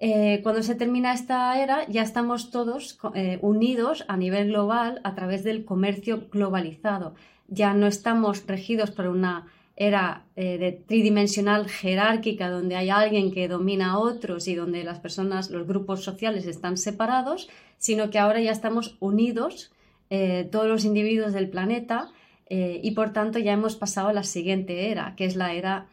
eh, 0.00 0.40
cuando 0.42 0.62
se 0.62 0.74
termina 0.74 1.12
esta 1.12 1.62
era 1.62 1.86
ya 1.88 2.02
estamos 2.02 2.50
todos 2.50 2.98
eh, 3.14 3.38
unidos 3.42 4.04
a 4.08 4.16
nivel 4.16 4.48
global 4.48 5.00
a 5.04 5.14
través 5.14 5.44
del 5.44 5.64
comercio 5.64 6.28
globalizado. 6.32 7.14
Ya 7.48 7.74
no 7.74 7.86
estamos 7.86 8.46
regidos 8.46 8.90
por 8.90 9.06
una 9.08 9.46
era 9.76 10.24
eh, 10.36 10.56
de 10.58 10.72
tridimensional 10.72 11.68
jerárquica 11.68 12.48
donde 12.48 12.76
hay 12.76 12.90
alguien 12.90 13.32
que 13.32 13.48
domina 13.48 13.92
a 13.92 13.98
otros 13.98 14.46
y 14.46 14.54
donde 14.54 14.84
las 14.84 15.00
personas, 15.00 15.50
los 15.50 15.66
grupos 15.66 16.04
sociales 16.04 16.46
están 16.46 16.76
separados, 16.76 17.48
sino 17.78 18.10
que 18.10 18.18
ahora 18.18 18.40
ya 18.40 18.52
estamos 18.52 18.96
unidos 19.00 19.72
eh, 20.10 20.48
todos 20.50 20.66
los 20.66 20.84
individuos 20.84 21.32
del 21.32 21.48
planeta 21.48 22.10
eh, 22.46 22.80
y 22.82 22.92
por 22.92 23.12
tanto 23.12 23.38
ya 23.38 23.52
hemos 23.52 23.76
pasado 23.76 24.08
a 24.08 24.12
la 24.12 24.22
siguiente 24.22 24.90
era, 24.90 25.14
que 25.16 25.24
es 25.24 25.36
la 25.36 25.54
era, 25.54 25.88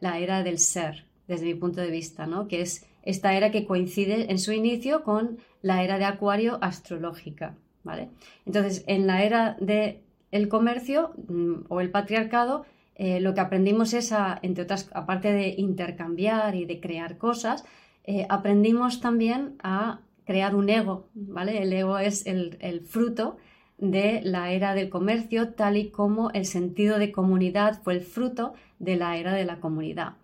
la 0.00 0.18
era 0.18 0.42
del 0.42 0.58
ser, 0.58 1.04
desde 1.28 1.46
mi 1.46 1.54
punto 1.54 1.80
de 1.80 1.90
vista, 1.90 2.26
¿no? 2.26 2.48
que 2.48 2.62
es 2.62 2.84
esta 3.02 3.34
era 3.34 3.50
que 3.50 3.64
coincide 3.64 4.30
en 4.30 4.38
su 4.38 4.52
inicio 4.52 5.04
con 5.04 5.38
la 5.62 5.82
era 5.82 5.98
de 5.98 6.04
Acuario 6.04 6.58
astrológica. 6.60 7.54
¿vale? 7.82 8.10
Entonces, 8.46 8.84
en 8.86 9.06
la 9.06 9.22
era 9.22 9.56
de 9.60 10.02
el 10.30 10.48
comercio 10.48 11.12
mm, 11.28 11.66
o 11.68 11.80
el 11.80 11.90
patriarcado, 11.90 12.64
eh, 12.94 13.20
lo 13.20 13.34
que 13.34 13.40
aprendimos 13.40 13.94
es, 13.94 14.12
entre 14.42 14.64
otras, 14.64 14.90
aparte 14.92 15.32
de 15.32 15.54
intercambiar 15.56 16.54
y 16.54 16.66
de 16.66 16.80
crear 16.80 17.16
cosas, 17.16 17.64
eh, 18.04 18.26
aprendimos 18.28 19.00
también 19.00 19.56
a 19.62 20.00
crear 20.24 20.54
un 20.54 20.68
ego, 20.68 21.08
¿vale? 21.14 21.62
El 21.62 21.72
ego 21.72 21.98
es 21.98 22.26
el, 22.26 22.80
fruto 22.88 23.36
de 23.78 24.20
la 24.22 24.52
era 24.52 24.74
del 24.74 24.90
comercio, 24.90 25.54
tal 25.54 25.76
y 25.76 25.90
como 25.90 26.30
el 26.30 26.46
sentido 26.46 26.98
de 26.98 27.12
comunidad 27.12 27.82
fue 27.82 27.94
el 27.94 28.02
fruto 28.02 28.54
de 28.78 28.96
la 28.96 29.16
era 29.16 29.34
de 29.34 29.44
la 29.44 29.60
comunidad. 29.60 30.14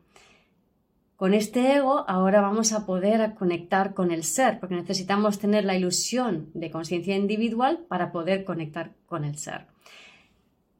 Con 1.16 1.32
este 1.32 1.76
ego 1.76 2.04
ahora 2.08 2.42
vamos 2.42 2.72
a 2.72 2.84
poder 2.84 3.34
conectar 3.34 3.94
con 3.94 4.10
el 4.10 4.22
ser, 4.22 4.60
porque 4.60 4.74
necesitamos 4.74 5.38
tener 5.38 5.64
la 5.64 5.74
ilusión 5.74 6.50
de 6.52 6.70
conciencia 6.70 7.16
individual 7.16 7.86
para 7.88 8.12
poder 8.12 8.44
conectar 8.44 8.92
con 9.06 9.24
el 9.24 9.38
ser. 9.38 9.66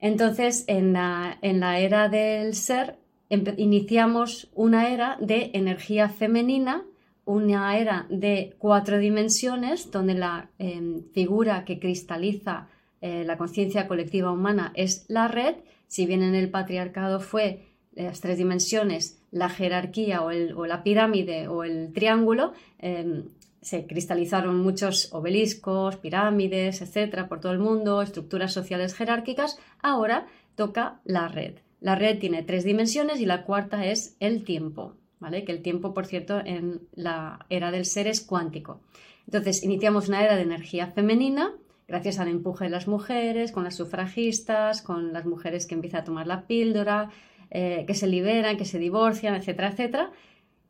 Entonces, 0.01 0.65
en 0.69 0.93
la, 0.93 1.39
era 1.43 2.09
del 2.09 2.55
ser, 2.55 2.99
iniciamos 3.29 4.51
una 4.55 4.91
era 4.91 5.17
de 5.21 5.51
energía 5.55 6.09
femenina, 6.09 6.85
una 7.27 7.77
era 7.77 8.07
de 8.09 8.55
cuatro 8.59 8.99
dimensiones, 8.99 9.91
donde 9.91 10.15
la 10.15 10.49
em, 10.59 11.03
figura 11.13 11.65
que 11.65 11.79
cristaliza 11.79 12.69
eh, 13.03 13.25
la 13.27 13.37
conciencia 13.37 13.87
colectiva 13.87 14.33
humana 14.33 14.73
es 14.75 15.05
la 15.09 15.29
red, 15.29 15.57
si 15.89 16.07
bien 16.07 16.23
en 16.23 16.35
el 16.35 16.51
patriarcado 16.51 17.21
fue 17.21 17.67
las 17.93 18.21
tres 18.21 18.39
dimensiones, 18.39 19.23
la 19.31 19.49
jerarquía 19.49 20.23
o, 20.23 20.31
la 20.67 20.83
pirámide 20.83 21.49
o 21.49 21.65
el 21.65 21.93
triángulo, 21.93 22.53
em, 22.79 23.25
se 23.61 23.87
cristalizaron 23.87 24.61
muchos 24.61 25.13
obeliscos, 25.13 25.97
pirámides, 25.97 26.83
etcétera, 26.83 27.29
por 27.29 27.41
todo 27.41 27.53
el 27.53 27.59
mundo, 27.59 28.03
estructuras 28.03 28.53
sociales 28.53 28.95
jerárquicas. 28.95 29.59
Ahora 29.83 30.27
toca 30.55 31.01
la 31.05 31.27
red. 31.27 31.57
La 31.81 31.97
red 31.97 32.19
tiene 32.19 32.43
tres 32.43 32.65
dimensiones 32.65 33.21
y 33.21 33.27
la 33.27 33.45
cuarta 33.45 33.85
es 33.87 34.17
el 34.21 34.45
tiempo, 34.45 34.95
¿vale? 35.19 35.45
Que 35.45 35.53
el 35.53 35.63
tiempo, 35.63 35.95
por 35.95 36.07
cierto, 36.07 36.41
en 36.45 36.83
la 36.95 37.47
era 37.49 37.71
del 37.71 37.85
ser 37.85 38.07
es 38.07 38.21
cuántico. 38.21 38.81
Entonces, 39.27 39.63
iniciamos 39.63 40.09
una 40.09 40.23
era 40.23 40.37
de 40.37 40.43
energía 40.43 40.89
femenina, 40.89 41.55
gracias 41.89 42.19
al 42.19 42.29
empuje 42.29 42.65
de 42.65 42.71
las 42.71 42.89
mujeres, 42.89 43.53
con 43.53 43.65
las 43.65 43.75
sufragistas, 43.77 44.83
con 44.83 45.13
las 45.13 45.27
mujeres 45.27 45.67
que 45.67 45.75
empiezan 45.75 46.03
a 46.03 46.05
tomar 46.05 46.27
la 46.27 46.47
píldora, 46.47 47.11
eh, 47.51 47.85
que 47.87 47.95
se 47.95 48.07
liberan, 48.07 48.57
que 48.57 48.65
se 48.65 48.79
divorcian, 48.79 49.35
etcétera, 49.35 49.69
etcétera. 49.69 50.13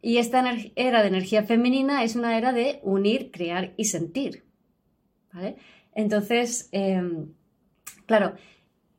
Y 0.03 0.19
esta 0.19 0.45
era 0.77 1.03
de 1.03 1.09
energía 1.09 1.43
femenina 1.43 2.05
es 2.05 2.17
una 2.17 2.37
era 2.37 2.53
de 2.53 2.81
unir, 2.83 3.31
crear 3.31 3.73
y 3.77 3.87
sentir. 3.87 4.45
Entonces, 5.95 6.69
em, 6.73 7.33
claro, 8.07 8.35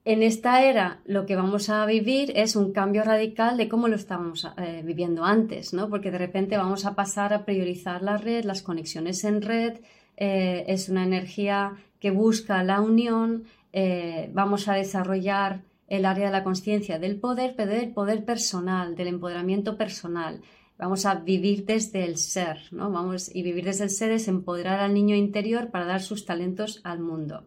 en 0.08 0.24
esta 0.24 0.64
era 0.64 1.02
lo 1.04 1.26
que 1.26 1.36
vamos 1.36 1.70
a 1.70 1.86
vivir 1.86 2.32
es 2.34 2.56
un 2.56 2.72
cambio 2.72 3.04
radical 3.04 3.58
de 3.58 3.68
cómo 3.68 3.90
lo 3.90 3.98
estábamos 3.98 4.48
eh, 4.58 4.82
viviendo 4.86 5.26
antes, 5.26 5.74
¿no? 5.74 5.90
Porque 5.90 6.12
de 6.12 6.18
repente 6.18 6.56
vamos 6.56 6.86
a 6.86 6.96
pasar 6.96 7.34
a 7.34 7.44
priorizar 7.44 8.02
la 8.02 8.16
red, 8.16 8.46
las 8.46 8.62
conexiones 8.62 9.26
en 9.26 9.42
red, 9.42 9.82
eh, 10.16 10.64
es 10.68 10.88
una 10.88 11.04
energía 11.04 11.74
que 12.00 12.12
busca 12.12 12.64
la 12.64 12.80
unión, 12.80 13.44
eh, 13.74 14.32
vamos 14.34 14.70
a 14.70 14.76
desarrollar 14.76 15.64
el 15.90 16.06
área 16.06 16.28
de 16.28 16.32
la 16.32 16.46
conciencia 16.46 17.00
del 17.00 17.20
poder, 17.20 17.56
pero 17.58 17.72
del 17.74 17.92
poder 17.92 18.24
personal, 18.24 18.96
del 18.96 19.10
empoderamiento 19.10 19.76
personal 19.76 20.40
vamos 20.78 21.06
a 21.06 21.16
vivir 21.16 21.66
desde 21.66 22.06
el 22.06 22.18
ser, 22.18 22.60
¿no? 22.72 22.90
Vamos, 22.92 23.30
y 23.36 23.44
vivir 23.44 23.66
desde 23.66 23.84
el 23.84 23.90
ser 23.90 24.12
es 24.12 24.30
empoderar 24.30 24.80
al 24.80 24.94
niño 24.94 25.18
interior 25.18 25.70
para 25.70 25.84
dar 25.84 26.02
sus 26.02 26.24
talentos 26.24 26.80
al 26.86 27.00
mundo. 27.02 27.44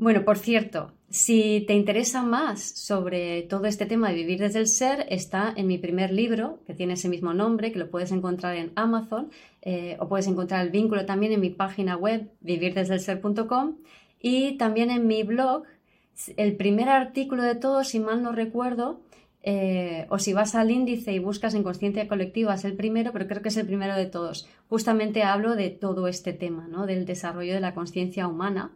Bueno, 0.00 0.24
por 0.24 0.38
cierto, 0.38 0.92
si 1.10 1.62
te 1.66 1.74
interesa 1.74 2.22
más 2.22 2.62
sobre 2.62 3.42
todo 3.42 3.66
este 3.66 3.84
tema 3.84 4.08
de 4.08 4.14
vivir 4.14 4.38
desde 4.38 4.58
el 4.58 4.66
ser, 4.66 5.04
está 5.10 5.52
en 5.54 5.66
mi 5.66 5.76
primer 5.76 6.10
libro, 6.10 6.60
que 6.66 6.72
tiene 6.72 6.94
ese 6.94 7.10
mismo 7.10 7.34
nombre, 7.34 7.70
que 7.70 7.78
lo 7.78 7.90
puedes 7.90 8.10
encontrar 8.10 8.56
en 8.56 8.72
Amazon, 8.76 9.28
eh, 9.60 9.98
o 10.00 10.08
puedes 10.08 10.26
encontrar 10.26 10.64
el 10.64 10.72
vínculo 10.72 11.04
también 11.04 11.32
en 11.34 11.40
mi 11.40 11.50
página 11.50 11.98
web, 11.98 12.30
vivirdesdelser.com, 12.40 13.76
y 14.18 14.56
también 14.56 14.90
en 14.90 15.06
mi 15.06 15.22
blog, 15.22 15.64
el 16.38 16.56
primer 16.56 16.88
artículo 16.88 17.42
de 17.42 17.56
todo, 17.56 17.84
si 17.84 18.00
mal 18.00 18.22
no 18.22 18.32
recuerdo, 18.32 19.02
eh, 19.42 20.06
o 20.08 20.18
si 20.18 20.32
vas 20.32 20.54
al 20.54 20.70
índice 20.70 21.12
y 21.12 21.18
buscas 21.18 21.52
en 21.52 21.62
conciencia 21.62 22.08
colectiva 22.08 22.54
es 22.54 22.64
el 22.64 22.74
primero, 22.74 23.12
pero 23.12 23.26
creo 23.28 23.42
que 23.42 23.50
es 23.50 23.56
el 23.58 23.66
primero 23.66 23.94
de 23.96 24.06
todos. 24.06 24.48
Justamente 24.70 25.24
hablo 25.24 25.56
de 25.56 25.68
todo 25.68 26.08
este 26.08 26.32
tema, 26.32 26.68
¿no? 26.68 26.86
del 26.86 27.04
desarrollo 27.04 27.52
de 27.52 27.60
la 27.60 27.74
conciencia 27.74 28.28
humana 28.28 28.72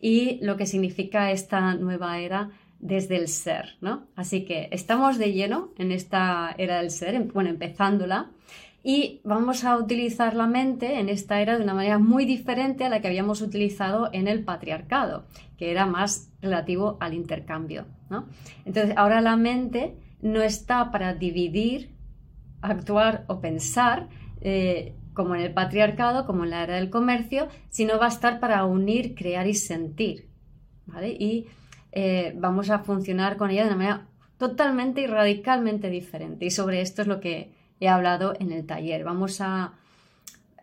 y 0.00 0.38
lo 0.44 0.56
que 0.56 0.66
significa 0.66 1.30
esta 1.30 1.74
nueva 1.74 2.18
era 2.18 2.50
desde 2.80 3.16
el 3.16 3.28
ser. 3.28 3.76
¿no? 3.80 4.06
Así 4.16 4.44
que 4.44 4.68
estamos 4.70 5.18
de 5.18 5.32
lleno 5.32 5.70
en 5.78 5.92
esta 5.92 6.54
era 6.58 6.78
del 6.78 6.90
ser, 6.90 7.20
bueno, 7.32 7.50
empezándola. 7.50 8.30
Y 8.82 9.20
vamos 9.24 9.64
a 9.64 9.76
utilizar 9.76 10.34
la 10.34 10.46
mente 10.46 11.00
en 11.00 11.08
esta 11.08 11.40
era 11.40 11.58
de 11.58 11.64
una 11.64 11.74
manera 11.74 11.98
muy 11.98 12.24
diferente 12.24 12.84
a 12.84 12.88
la 12.88 13.00
que 13.00 13.08
habíamos 13.08 13.42
utilizado 13.42 14.08
en 14.12 14.28
el 14.28 14.44
patriarcado, 14.44 15.26
que 15.58 15.70
era 15.70 15.84
más 15.84 16.30
relativo 16.40 16.96
al 17.00 17.12
intercambio. 17.12 17.86
Entonces, 18.64 18.94
ahora 18.96 19.20
la 19.20 19.36
mente 19.36 19.94
no 20.22 20.42
está 20.42 20.90
para 20.90 21.14
dividir, 21.14 21.90
actuar 22.62 23.24
o 23.26 23.40
pensar, 23.40 24.08
eh, 24.40 24.94
como 25.18 25.34
en 25.34 25.40
el 25.40 25.52
patriarcado, 25.52 26.26
como 26.26 26.44
en 26.44 26.50
la 26.50 26.62
era 26.62 26.76
del 26.76 26.90
comercio, 26.90 27.48
sino 27.70 27.98
va 27.98 28.04
a 28.04 28.10
estar 28.10 28.38
para 28.38 28.64
unir, 28.64 29.16
crear 29.16 29.48
y 29.48 29.54
sentir. 29.54 30.28
Y 31.18 31.46
eh, 31.90 32.34
vamos 32.36 32.70
a 32.70 32.78
funcionar 32.78 33.36
con 33.36 33.50
ella 33.50 33.62
de 33.62 33.70
una 33.70 33.76
manera 33.76 34.06
totalmente 34.38 35.00
y 35.00 35.08
radicalmente 35.08 35.90
diferente. 35.90 36.46
Y 36.46 36.52
sobre 36.52 36.82
esto 36.82 37.02
es 37.02 37.08
lo 37.08 37.18
que 37.18 37.50
he 37.80 37.88
hablado 37.88 38.34
en 38.38 38.52
el 38.52 38.64
taller. 38.64 39.02
Vamos 39.02 39.40
a. 39.40 39.72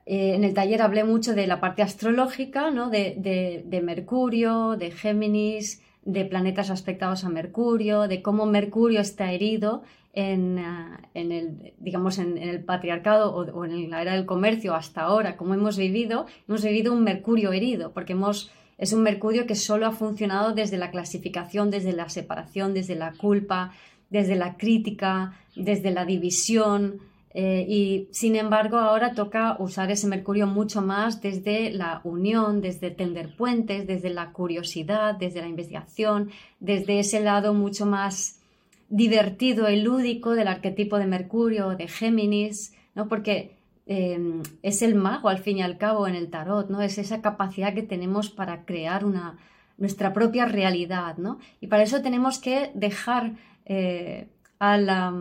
Eh, 0.05 0.35
en 0.35 0.45
el 0.45 0.53
taller 0.53 0.81
hablé 0.81 1.03
mucho 1.03 1.33
de 1.35 1.47
la 1.47 1.59
parte 1.59 1.81
astrológica, 1.81 2.71
¿no? 2.71 2.89
de, 2.89 3.81
Mercurio, 3.83 4.77
de 4.77 4.91
Géminis, 4.91 5.81
de 6.05 6.23
planetas 6.23 6.69
aspectados 6.69 7.23
a 7.23 7.29
Mercurio, 7.29 8.07
de 8.07 8.21
cómo 8.21 8.45
Mercurio 8.45 9.01
está 9.01 9.31
herido 9.31 9.83
en, 10.13 10.59
ah, 10.59 11.01
el, 11.13 11.73
digamos, 11.79 12.19
en, 12.19 12.37
el 12.37 12.63
patriarcado 12.63 13.35
o, 13.35 13.65
en 13.65 13.89
la 13.89 14.01
era 14.01 14.13
del 14.13 14.25
comercio 14.25 14.73
hasta 14.75 15.01
ahora, 15.01 15.35
como 15.35 15.55
hemos 15.55 15.77
vivido, 15.77 16.27
hemos 16.47 16.63
vivido 16.63 16.93
un 16.93 17.03
Mercurio 17.03 17.51
herido, 17.51 17.91
porque 17.91 18.13
hemos, 18.13 18.51
es 18.77 18.93
un 18.93 19.01
Mercurio 19.01 19.45
que 19.45 19.55
solo 19.55 19.87
ha 19.87 19.91
funcionado 19.91 20.53
desde 20.53 20.77
la 20.77 20.91
clasificación, 20.91 21.71
desde 21.71 21.91
la 21.91 22.07
separación, 22.07 22.73
desde 22.73 22.95
la 22.95 23.11
culpa, 23.13 23.73
desde 24.09 24.35
la 24.35 24.57
crítica, 24.57 25.33
desde 25.55 25.91
la 25.91 26.05
división. 26.05 27.01
Eh, 27.37 27.65
y 27.67 28.07
sin 28.11 28.37
embargo 28.37 28.77
ahora 28.77 29.11
toca 29.11 29.57
usar 29.59 29.91
ese 29.91 30.07
mercurio 30.07 30.47
mucho 30.47 30.81
más 30.81 31.21
desde 31.21 31.69
la 31.69 31.99
unión, 32.05 32.61
desde 32.61 32.91
tender 32.91 33.35
puentes, 33.35 33.85
desde 33.85 34.09
la 34.09 34.31
curiosidad, 34.31 35.15
desde 35.15 35.41
la 35.41 35.49
investigación, 35.49 36.31
desde 36.61 36.99
ese 36.99 37.19
lado 37.19 37.53
mucho 37.53 37.85
más 37.85 38.39
divertido 38.87 39.69
y 39.69 39.81
lúdico 39.81 40.31
del 40.31 40.47
arquetipo 40.47 40.97
de 40.97 41.07
Mercurio, 41.07 41.75
de 41.75 41.89
Géminis, 41.89 42.73
¿no? 42.93 43.09
porque 43.09 43.57
eh, 43.85 44.41
es 44.61 44.81
el 44.81 44.95
mago 44.95 45.27
al 45.27 45.39
fin 45.39 45.57
y 45.57 45.61
al 45.61 45.77
cabo 45.77 46.07
en 46.07 46.15
el 46.15 46.29
tarot, 46.29 46.69
¿no? 46.69 46.81
es 46.81 46.97
esa 46.97 47.21
capacidad 47.21 47.73
que 47.73 47.83
tenemos 47.83 48.29
para 48.29 48.63
crear 48.63 49.03
una, 49.03 49.37
nuestra 49.77 50.13
propia 50.13 50.45
realidad. 50.45 51.17
¿no? 51.17 51.39
Y 51.59 51.67
para 51.67 51.83
eso 51.83 52.01
tenemos 52.01 52.39
que 52.39 52.71
dejar 52.75 53.33
eh, 53.65 54.29
a, 54.57 54.77
la, 54.77 55.13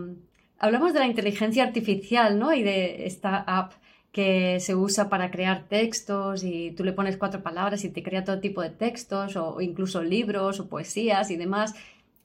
hablamos 0.59 0.93
de 0.93 0.99
la 0.99 1.07
inteligencia 1.07 1.63
artificial, 1.63 2.39
¿no? 2.39 2.53
Y 2.53 2.63
de 2.63 3.05
esta 3.05 3.37
app 3.37 3.73
que 4.11 4.61
se 4.61 4.75
usa 4.75 5.09
para 5.09 5.29
crear 5.29 5.65
textos 5.67 6.43
y 6.45 6.71
tú 6.71 6.85
le 6.85 6.93
pones 6.93 7.17
cuatro 7.17 7.43
palabras 7.43 7.83
y 7.83 7.89
te 7.89 8.01
crea 8.01 8.23
todo 8.23 8.39
tipo 8.39 8.61
de 8.61 8.69
textos 8.69 9.35
o, 9.35 9.59
incluso 9.59 10.01
libros 10.03 10.61
o 10.61 10.69
poesías 10.69 11.31
y 11.31 11.35
demás. 11.35 11.75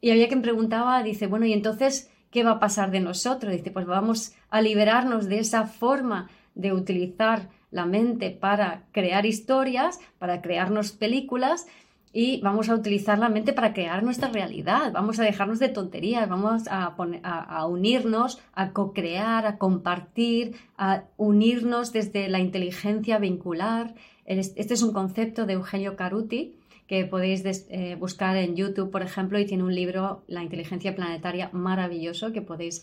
Y 0.00 0.10
había 0.10 0.28
quien 0.28 0.40
preguntaba, 0.40 1.02
dice, 1.02 1.26
bueno, 1.26 1.46
¿y 1.46 1.52
entonces 1.52 2.08
qué 2.30 2.44
va 2.44 2.52
a 2.52 2.60
pasar 2.60 2.92
de 2.92 3.00
nosotros? 3.00 3.52
Dice, 3.52 3.72
pues 3.72 3.86
vamos 3.86 4.34
a 4.50 4.62
liberarnos 4.62 5.26
de 5.26 5.40
esa 5.40 5.66
forma 5.66 6.30
de 6.54 6.72
utilizar 6.72 7.48
la 7.72 7.86
mente 7.86 8.30
para 8.30 8.84
crear 8.92 9.26
historias, 9.26 9.98
para 10.18 10.42
crearnos 10.42 10.92
películas 10.92 11.66
y 12.12 12.40
vamos 12.40 12.68
a 12.68 12.74
utilizar 12.74 13.18
la 13.18 13.28
mente 13.28 13.52
para 13.52 13.72
crear 13.72 14.02
nuestra 14.02 14.28
realidad. 14.28 14.92
Vamos 14.92 15.20
a 15.20 15.24
dejarnos 15.24 15.58
de 15.58 15.68
tonterías, 15.68 16.28
vamos 16.28 16.64
a, 16.68 17.66
unirnos, 17.66 18.40
a 18.52 18.72
co-crear, 18.72 19.46
a 19.46 19.58
compartir, 19.58 20.56
a 20.76 21.04
unirnos 21.16 21.92
desde 21.92 22.28
la 22.28 22.40
inteligencia 22.40 23.18
vincular. 23.18 23.94
Este 24.24 24.74
es 24.74 24.82
un 24.82 24.92
concepto 24.92 25.46
de 25.46 25.54
Eugenio 25.54 25.96
Caruti 25.96 26.56
que 26.88 27.04
podéis 27.04 27.44
eh, 27.44 27.94
buscar 27.94 28.36
en 28.36 28.56
YouTube, 28.56 28.90
por 28.90 29.02
ejemplo, 29.02 29.38
y 29.38 29.46
tiene 29.46 29.62
un 29.62 29.74
libro, 29.74 30.24
La 30.26 30.42
inteligencia 30.42 30.96
planetaria, 30.96 31.48
maravilloso 31.52 32.32
que 32.32 32.42
podéis. 32.42 32.82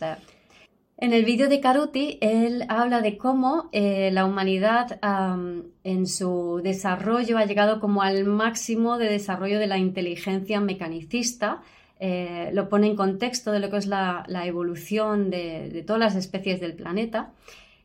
En 0.99 1.13
el 1.13 1.25
vídeo 1.25 1.47
de 1.47 1.59
Caruti, 1.59 2.17
él 2.21 2.65
habla 2.69 3.01
de 3.01 3.19
cómo 3.19 3.69
eh, 3.71 4.09
la 4.11 4.25
humanidad 4.25 4.99
en 5.83 6.07
su 6.07 6.59
desarrollo 6.63 7.37
ha 7.37 7.45
llegado 7.45 7.79
como 7.79 8.01
al 8.01 8.25
máximo 8.25 8.97
de 8.97 9.05
desarrollo 9.05 9.59
de 9.59 9.67
la 9.67 9.77
inteligencia 9.77 10.59
mecanicista. 10.59 11.61
Eh, 11.99 12.49
lo 12.53 12.67
pone 12.67 12.87
en 12.87 12.95
contexto 12.95 13.51
de 13.51 13.59
lo 13.59 13.69
que 13.69 13.77
es 13.77 13.85
la, 13.85 14.25
evolución 14.43 15.29
de, 15.29 15.83
todas 15.85 15.99
las 15.99 16.15
especies 16.15 16.59
del 16.59 16.73
planeta. 16.73 17.29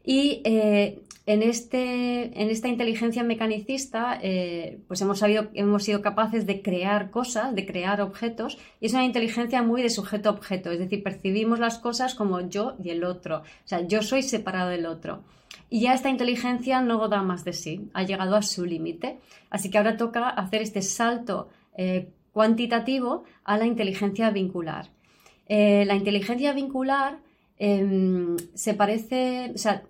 Y 0.04 0.42
eh, 0.44 1.02
en, 1.26 1.42
este, 1.42 2.40
en 2.40 2.50
esta 2.50 2.68
inteligencia 2.68 3.22
mecanicista, 3.22 4.18
eh, 4.22 4.80
pues 4.88 5.00
hemos, 5.00 5.18
sabido, 5.18 5.48
hemos 5.54 5.84
sido 5.84 6.02
capaces 6.02 6.46
de 6.46 6.62
crear 6.62 7.10
cosas, 7.10 7.54
de 7.54 7.66
crear 7.66 8.00
objetos, 8.00 8.58
y 8.80 8.86
es 8.86 8.92
una 8.92 9.04
inteligencia 9.04 9.62
muy 9.62 9.82
de 9.82 9.90
sujeto-objeto, 9.90 10.70
es 10.70 10.78
decir, 10.78 11.02
percibimos 11.02 11.58
las 11.58 11.78
cosas 11.78 12.14
como 12.14 12.40
yo 12.40 12.74
y 12.82 12.90
el 12.90 13.04
otro, 13.04 13.38
o 13.38 13.66
sea, 13.68 13.86
yo 13.86 14.02
soy 14.02 14.22
separado 14.22 14.70
del 14.70 14.86
otro. 14.86 15.22
Y 15.70 15.80
ya 15.80 15.94
esta 15.94 16.10
inteligencia 16.10 16.82
no 16.82 17.08
da 17.08 17.22
más 17.22 17.44
de 17.44 17.52
sí, 17.52 17.88
ha 17.94 18.02
llegado 18.02 18.36
a 18.36 18.42
su 18.42 18.64
límite. 18.66 19.18
Así 19.48 19.70
que 19.70 19.78
ahora 19.78 19.96
toca 19.96 20.28
hacer 20.28 20.60
este 20.60 20.82
salto 20.82 21.48
eh, 21.76 22.10
cuantitativo 22.32 23.24
a 23.44 23.56
la 23.56 23.64
inteligencia 23.64 24.30
vincular. 24.30 24.90
Eh, 25.46 25.84
la 25.86 25.94
inteligencia 25.94 26.52
vincular 26.52 27.20
em, 27.58 28.36
se 28.54 28.74
parece, 28.74 29.52
o 29.54 29.58
sea, 29.58 29.82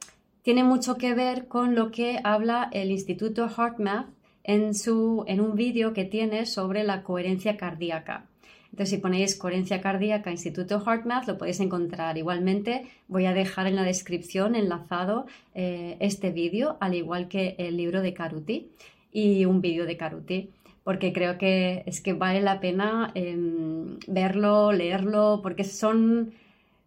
tiene 0.43 0.65
mucho 0.65 0.97
que 0.97 1.15
ver 1.15 1.47
con 1.47 1.75
lo 1.75 1.91
que 1.91 2.21
habla 2.25 2.69
el 2.73 2.91
Instituto 2.91 3.49
HeartMath 3.49 4.09
en, 4.45 4.75
su, 4.75 5.25
en 5.29 5.41
un 5.41 5.55
vídeo 5.55 5.93
que 5.93 6.05
tiene 6.05 6.47
sobre 6.47 6.83
la 6.85 7.03
coherencia 7.03 7.57
cardíaca. 7.57 8.27
Entonces, 8.73 8.97
si 8.97 9.03
ponéis 9.03 9.37
coherencia 9.37 9.83
cardíaca 9.83 10.31
Instituto 10.31 10.83
HeartMath, 10.85 11.27
lo 11.29 11.37
podéis 11.37 11.61
encontrar. 11.61 12.17
Igualmente, 12.17 12.87
voy 13.07 13.27
a 13.27 13.35
dejar 13.35 13.67
en 13.67 13.77
la 13.77 13.83
descripción 13.83 14.55
enlazado 14.55 15.27
eh, 15.55 15.97
este 16.01 16.31
vídeo, 16.31 16.79
al 16.81 16.95
igual 16.95 17.29
que 17.29 17.55
el 17.59 17.77
libro 17.77 18.01
de 18.01 18.15
Caruti 18.15 18.71
y 19.13 19.45
un 19.45 19.61
vídeo 19.61 19.85
de 19.85 19.99
Caruti, 19.99 20.49
porque 20.85 21.13
creo 21.13 21.37
que 21.37 21.83
es 21.85 22.01
que 22.01 22.15
vale 22.15 22.41
la 22.41 22.61
pena 22.61 23.13
em, 23.15 23.99
verlo, 24.09 24.73
leerlo, 24.73 25.41
porque 25.43 25.65
son 25.65 26.33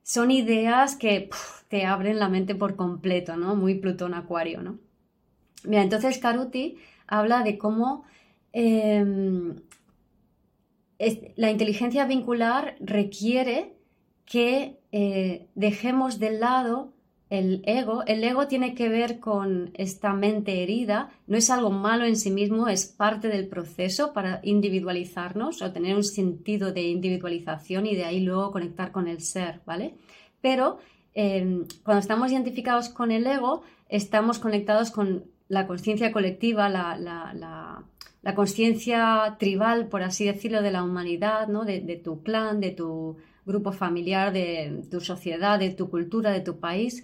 son 0.05 0.29
ideas 0.29 0.95
que 0.95 1.31
te 1.67 1.87
abren 1.87 2.19
la 2.19 2.29
mente 2.29 2.53
por 2.53 2.75
completo, 2.75 3.37
¿no? 3.37 3.55
Muy 3.55 3.73
Plutón 3.73 4.13
Acuario, 4.13 4.61
¿no? 4.61 4.77
Mira, 5.63 5.81
entonces 5.81 6.19
Caruti 6.19 6.77
habla 7.07 7.41
de 7.41 7.57
cómo 7.57 8.03
em, 8.53 9.55
la 11.35 11.49
inteligencia 11.49 12.05
vincular 12.05 12.75
requiere 12.79 13.73
que 14.25 14.77
eh, 14.91 15.47
dejemos 15.55 16.19
de 16.19 16.37
lado 16.37 16.93
el 17.29 17.63
ego. 17.65 18.03
El 18.05 18.23
ego 18.23 18.47
tiene 18.47 18.75
que 18.75 18.89
ver 18.89 19.19
con 19.19 19.71
esta 19.73 20.13
mente 20.13 20.61
herida, 20.63 21.11
no 21.27 21.37
es 21.37 21.49
algo 21.49 21.71
malo 21.71 22.05
en 22.05 22.15
sí 22.15 22.31
mismo, 22.31 22.67
es 22.67 22.85
parte 22.85 23.27
del 23.27 23.47
proceso 23.47 24.13
para 24.13 24.39
individualizarnos 24.43 25.61
o 25.61 25.71
tener 25.71 25.95
un 25.95 26.03
sentido 26.03 26.71
de 26.71 26.83
individualización 26.83 27.87
y 27.87 27.95
de 27.95 28.05
ahí 28.05 28.19
luego 28.19 28.51
conectar 28.51 28.91
con 28.91 29.07
el 29.07 29.21
ser, 29.21 29.61
¿vale? 29.65 29.95
Pero 30.41 30.77
em, 31.13 31.65
cuando 31.83 32.01
estamos 32.01 32.31
identificados 32.31 32.89
con 32.89 33.11
el 33.11 33.25
ego, 33.25 33.63
estamos 33.89 34.39
conectados 34.39 34.91
con 34.91 35.25
la 35.47 35.67
conciencia 35.67 36.11
colectiva, 36.11 36.69
la, 36.69 36.97
la, 36.97 37.83
conciencia 38.35 39.35
tribal, 39.39 39.87
por 39.87 40.01
así 40.01 40.25
decirlo, 40.25 40.63
de 40.63 40.71
la 40.71 40.83
humanidad, 40.83 41.47
¿no? 41.47 41.63
de, 41.63 41.79
de 41.81 41.95
tu 41.95 42.23
clan, 42.23 42.59
de 42.59 42.71
tu 42.71 43.17
grupo 43.45 43.71
familiar, 43.71 44.33
de 44.33 44.83
tu 44.89 44.99
sociedad, 45.01 45.59
de 45.59 45.69
tu 45.71 45.89
cultura, 45.89 46.31
de 46.31 46.41
tu 46.41 46.59
país, 46.59 47.03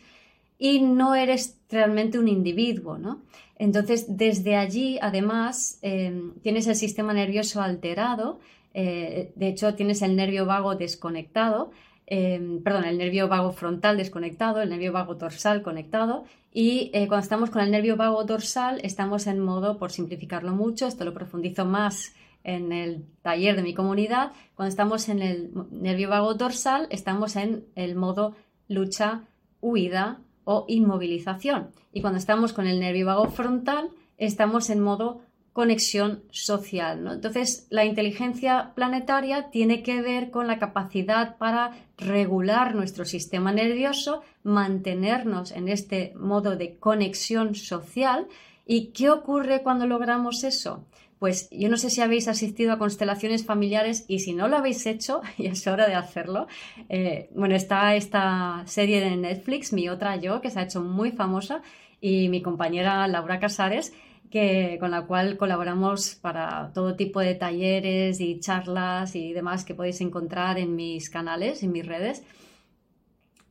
y 0.57 0.79
no 0.79 1.15
eres 1.15 1.57
realmente 1.69 2.19
un 2.19 2.27
individuo, 2.27 2.97
¿no? 2.97 3.21
Entonces, 3.57 4.17
desde 4.17 4.55
allí, 4.55 4.97
además, 5.01 5.79
em, 5.81 6.33
tienes 6.41 6.67
el 6.67 6.75
sistema 6.75 7.13
nervioso 7.13 7.61
alterado, 7.61 8.39
eh, 8.73 9.31
de 9.35 9.47
hecho, 9.47 9.75
tienes 9.75 10.01
el 10.01 10.15
nervio 10.15 10.45
vago 10.45 10.75
desconectado, 10.75 11.71
em, 12.07 12.61
perdón, 12.63 12.85
el 12.85 12.97
nervio 12.97 13.27
vago 13.27 13.51
frontal 13.51 13.97
desconectado, 13.97 14.61
el 14.61 14.69
nervio 14.69 14.91
vago 14.91 15.15
dorsal 15.15 15.61
conectado, 15.61 16.25
y 16.53 16.91
eh, 16.93 17.07
cuando 17.07 17.23
estamos 17.23 17.49
con 17.49 17.61
el 17.61 17.71
nervio 17.71 17.95
vago 17.97 18.23
dorsal, 18.23 18.79
estamos 18.83 19.27
en 19.27 19.39
modo, 19.39 19.77
por 19.77 19.91
simplificarlo 19.91 20.53
mucho, 20.53 20.87
esto 20.87 21.05
lo 21.05 21.13
profundizo 21.13 21.65
más 21.65 22.13
en 22.43 22.71
el 22.71 23.05
taller 23.21 23.55
de 23.55 23.63
mi 23.63 23.73
comunidad, 23.73 24.31
cuando 24.55 24.69
estamos 24.69 25.09
en 25.09 25.21
el 25.21 25.51
nervio 25.71 26.09
vago 26.09 26.33
dorsal, 26.33 26.87
estamos 26.89 27.35
en 27.35 27.65
el 27.75 27.95
modo 27.95 28.35
lucha, 28.67 29.23
huida 29.59 30.19
o 30.43 30.65
inmovilización. 30.67 31.69
Y 31.93 32.01
cuando 32.01 32.19
estamos 32.19 32.53
con 32.53 32.67
el 32.67 32.79
nervio 32.79 33.05
vago 33.05 33.29
frontal, 33.29 33.89
estamos 34.17 34.69
en 34.69 34.79
modo 34.79 35.21
conexión 35.53 36.23
social. 36.31 37.05
Entonces, 37.11 37.67
la 37.69 37.83
inteligencia 37.83 38.71
planetaria 38.73 39.49
tiene 39.49 39.83
que 39.83 40.01
ver 40.01 40.31
con 40.31 40.47
la 40.47 40.59
capacidad 40.59 41.37
para 41.37 41.71
regular 41.97 42.73
nuestro 42.73 43.03
sistema 43.03 43.51
nervioso, 43.51 44.21
mantenernos 44.43 45.51
en 45.51 45.67
este 45.67 46.13
modo 46.15 46.55
de 46.55 46.77
conexión 46.77 47.55
social. 47.55 48.27
¿Y 48.65 48.87
qué 48.87 49.09
ocurre 49.09 49.61
cuando 49.61 49.85
logramos 49.87 50.45
eso? 50.45 50.85
Pues 51.21 51.51
yo 51.51 51.69
no 51.69 51.77
sé 51.77 51.91
si 51.91 52.01
habéis 52.01 52.27
asistido 52.27 52.73
a 52.73 52.79
constelaciones 52.79 53.45
familiares 53.45 54.05
y 54.07 54.21
si 54.21 54.33
no 54.33 54.47
lo 54.47 54.57
habéis 54.57 54.87
hecho, 54.87 55.21
y 55.37 55.45
es 55.45 55.67
hora 55.67 55.85
de 55.85 55.93
hacerlo. 55.93 56.47
Eh, 56.89 57.29
bueno, 57.35 57.53
está 57.53 57.93
esta 57.93 58.63
serie 58.65 59.01
de 59.01 59.15
Netflix, 59.15 59.71
Mi 59.71 59.87
otra 59.87 60.15
yo, 60.15 60.41
que 60.41 60.49
se 60.49 60.59
ha 60.59 60.63
hecho 60.63 60.81
muy 60.81 61.11
famosa, 61.11 61.61
y 62.01 62.27
mi 62.29 62.41
compañera 62.41 63.07
Laura 63.07 63.39
Casares, 63.39 63.93
que, 64.31 64.77
con 64.79 64.89
la 64.89 65.05
cual 65.05 65.37
colaboramos 65.37 66.15
para 66.15 66.71
todo 66.73 66.95
tipo 66.95 67.19
de 67.19 67.35
talleres 67.35 68.19
y 68.19 68.39
charlas 68.39 69.15
y 69.15 69.31
demás 69.31 69.63
que 69.63 69.75
podéis 69.75 70.01
encontrar 70.01 70.57
en 70.57 70.75
mis 70.75 71.11
canales, 71.11 71.61
en 71.61 71.71
mis 71.71 71.85
redes. 71.85 72.23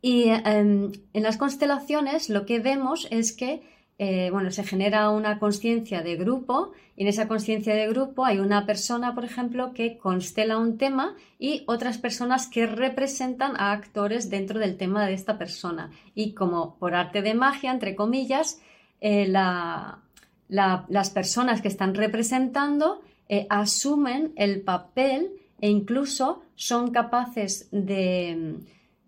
Y 0.02 0.24
em, 0.30 0.90
en 1.12 1.22
las 1.22 1.36
constelaciones 1.36 2.30
lo 2.30 2.46
que 2.46 2.58
vemos 2.58 3.06
es 3.12 3.32
que 3.32 3.62
eh, 4.02 4.30
bueno, 4.30 4.50
se 4.50 4.64
genera 4.64 5.10
una 5.10 5.38
conciencia 5.38 6.00
de 6.00 6.16
grupo 6.16 6.72
y 6.96 7.02
en 7.02 7.08
esa 7.08 7.28
conciencia 7.28 7.74
de 7.74 7.86
grupo 7.86 8.24
hay 8.24 8.38
una 8.38 8.64
persona, 8.64 9.14
por 9.14 9.26
ejemplo, 9.26 9.74
que 9.74 9.98
constela 9.98 10.56
un 10.56 10.78
tema 10.78 11.16
y 11.38 11.64
otras 11.66 11.98
personas 11.98 12.46
que 12.46 12.66
representan 12.66 13.56
a 13.58 13.72
actores 13.72 14.30
dentro 14.30 14.58
del 14.58 14.78
tema 14.78 15.04
de 15.04 15.12
esta 15.12 15.36
persona. 15.36 15.90
Y 16.14 16.32
como 16.32 16.76
por 16.76 16.94
arte 16.94 17.20
de 17.20 17.34
magia, 17.34 17.72
entre 17.72 17.94
comillas, 17.94 18.62
eh, 19.02 19.28
las 19.28 21.10
personas 21.10 21.60
que 21.60 21.68
están 21.68 21.94
representando 21.94 23.02
eh, 23.28 23.46
asumen 23.50 24.32
el 24.36 24.62
papel 24.62 25.28
e 25.60 25.68
incluso 25.68 26.42
son 26.54 26.90
capaces 26.90 27.68
de, 27.70 28.56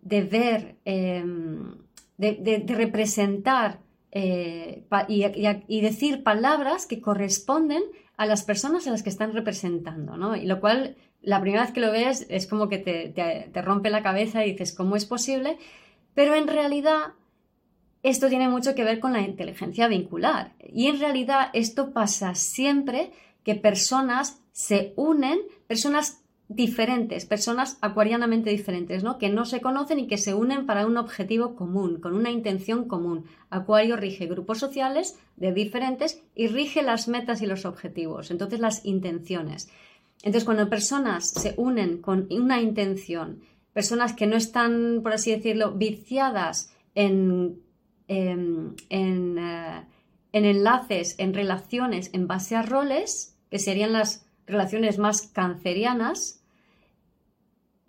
ver, 0.03 0.77
em, 0.85 1.77
de 2.19 2.65
representar 2.69 3.79
eh, 4.15 4.85
y, 5.09 5.81
decir 5.81 6.23
palabras 6.23 6.87
que 6.87 7.01
corresponden 7.01 7.83
a 8.19 8.27
las 8.27 8.45
personas 8.45 8.87
a 8.87 8.91
las 8.91 9.03
que 9.03 9.09
están 9.09 9.33
representando, 9.33 10.19
¿no? 10.19 10.37
Y 10.37 10.45
lo 10.45 10.61
cual, 10.61 10.97
la 11.23 11.41
primera 11.41 11.63
vez 11.63 11.73
que 11.73 11.81
lo 11.81 11.91
ves 11.91 12.27
es 12.29 12.47
como 12.47 12.69
que 12.69 12.79
te, 12.79 13.63
rompe 13.63 13.89
la 13.89 14.03
cabeza 14.03 14.45
y 14.45 14.53
dices, 14.53 14.75
¿cómo 14.75 14.97
es 14.97 15.07
posible? 15.07 15.57
Pero 16.15 16.35
en 16.35 16.47
realidad 16.47 17.15
esto 18.03 18.29
tiene 18.29 18.51
mucho 18.51 18.75
que 18.75 18.85
ver 18.85 19.01
con 19.01 19.15
la 19.15 19.23
inteligencia 19.23 19.89
vincular. 19.89 20.53
Y 20.61 20.89
en 20.89 21.01
realidad 21.01 21.49
esto 21.55 21.93
pasa 21.95 22.35
siempre 22.35 23.13
que 23.45 23.55
personas 23.55 24.43
se 24.53 24.93
unen, 24.97 25.39
personas 25.67 26.22
diferentes, 26.55 27.27
personas 27.27 27.79
acuarianamente 27.81 28.51
diferentes, 28.51 29.03
¿no? 29.03 29.19
Que 29.19 29.29
no 29.29 29.45
se 29.45 29.61
conocen 29.61 29.99
y 29.99 30.07
que 30.07 30.19
se 30.19 30.35
unen 30.35 30.67
para 30.67 30.87
un 30.87 30.97
objetivo 30.97 31.55
común, 31.55 32.01
con 32.01 32.15
una 32.15 32.31
intención 32.31 32.87
común. 32.87 33.27
Acuario 33.51 33.97
rige 33.97 34.27
grupos 34.27 34.59
sociales 34.59 35.19
de 35.37 35.53
diferentes 35.53 36.23
y 36.35 36.49
rige 36.49 36.83
las 36.83 37.09
metas 37.09 37.43
y 37.43 37.47
los 37.47 37.65
objetivos, 37.65 38.31
entonces 38.31 38.61
las 38.61 38.85
intenciones. 38.85 39.71
Entonces, 40.19 40.45
cuando 40.45 40.69
personas 40.69 41.31
se 41.31 41.55
unen 41.57 42.01
con 42.01 42.29
una 42.31 42.61
intención, 42.61 43.41
personas 43.73 44.13
que 44.13 44.27
no 44.27 44.37
están, 44.37 45.01
por 45.03 45.13
así 45.13 45.33
decirlo, 45.33 45.73
viciadas 45.73 46.73
en, 46.95 47.61
em, 48.09 48.75
en, 48.89 49.39
eh, 49.39 49.87
en 50.33 50.45
enlaces, 50.45 51.15
en 51.19 51.35
relaciones 51.35 52.11
en 52.13 52.27
base 52.27 52.57
a 52.57 52.63
roles, 52.63 53.37
que 53.51 53.59
serían 53.59 53.93
las 53.93 54.27
relaciones 54.47 54.99
más 54.99 55.23
cancerianas, 55.23 56.42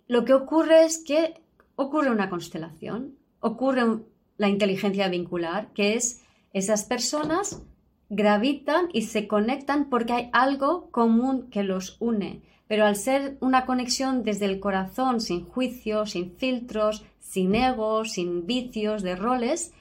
lo 0.06 0.24
que 0.24 0.34
ocurre 0.34 0.84
es 0.84 0.98
que 0.98 1.40
ocurre 1.76 2.10
una 2.10 2.30
constelación, 2.30 3.16
ocurre 3.40 4.00
la 4.36 4.48
inteligencia 4.48 5.08
vincular, 5.08 5.72
que 5.72 5.94
es 5.94 6.22
esas 6.52 6.84
personas 6.84 7.62
gravitan 8.10 8.88
y 8.92 9.02
se 9.02 9.26
conectan 9.26 9.88
porque 9.88 10.12
hay 10.12 10.30
algo 10.32 10.90
común 10.90 11.48
que 11.50 11.62
los 11.62 11.96
une. 12.00 12.42
Pero 12.68 12.86
al 12.86 12.96
ser 12.96 13.36
una 13.40 13.66
conexión 13.66 14.22
desde 14.22 14.46
el 14.46 14.60
corazón, 14.60 15.20
sin 15.20 15.44
juicios, 15.44 16.12
sin 16.12 16.32
filtros, 16.36 17.04
sin 17.20 17.54
egos, 17.54 18.12
sin 18.12 18.46
vicios 18.46 19.02
de 19.02 19.16
roles, 19.16 19.72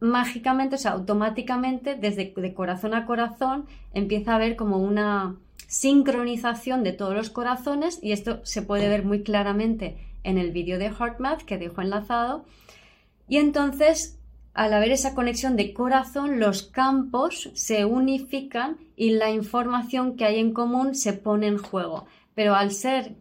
mágicamente, 0.00 0.76
o 0.76 0.78
sea, 0.78 0.92
automáticamente, 0.92 1.96
desde 1.96 2.32
de 2.34 2.54
corazón 2.54 2.94
a 2.94 3.04
corazón, 3.04 3.66
empieza 3.92 4.32
a 4.32 4.36
haber 4.36 4.56
como 4.56 4.78
una 4.78 5.36
sincronización 5.68 6.82
de 6.82 6.92
todos 6.92 7.14
los 7.14 7.30
corazones 7.30 8.00
y 8.02 8.12
esto 8.12 8.40
se 8.44 8.62
puede 8.62 8.88
ver 8.88 9.04
muy 9.04 9.22
claramente 9.22 9.98
en 10.24 10.38
el 10.38 10.50
vídeo 10.50 10.78
de 10.78 10.90
HeartMath 10.90 11.42
que 11.42 11.58
dejo 11.58 11.82
enlazado. 11.82 12.46
Y 13.28 13.36
entonces, 13.36 14.18
al 14.54 14.72
haber 14.72 14.90
esa 14.90 15.14
conexión 15.14 15.56
de 15.56 15.74
corazón, 15.74 16.40
los 16.40 16.62
campos 16.62 17.50
se 17.52 17.84
unifican 17.84 18.78
y 18.96 19.10
la 19.10 19.30
información 19.30 20.16
que 20.16 20.24
hay 20.24 20.38
en 20.40 20.52
común 20.52 20.94
se 20.94 21.12
pone 21.12 21.46
en 21.46 21.58
juego. 21.58 22.06
Pero 22.34 22.54
al 22.54 22.72
ser 22.72 23.16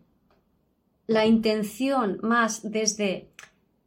la 1.05 1.25
intención 1.25 2.19
más 2.23 2.61
desde 2.71 3.29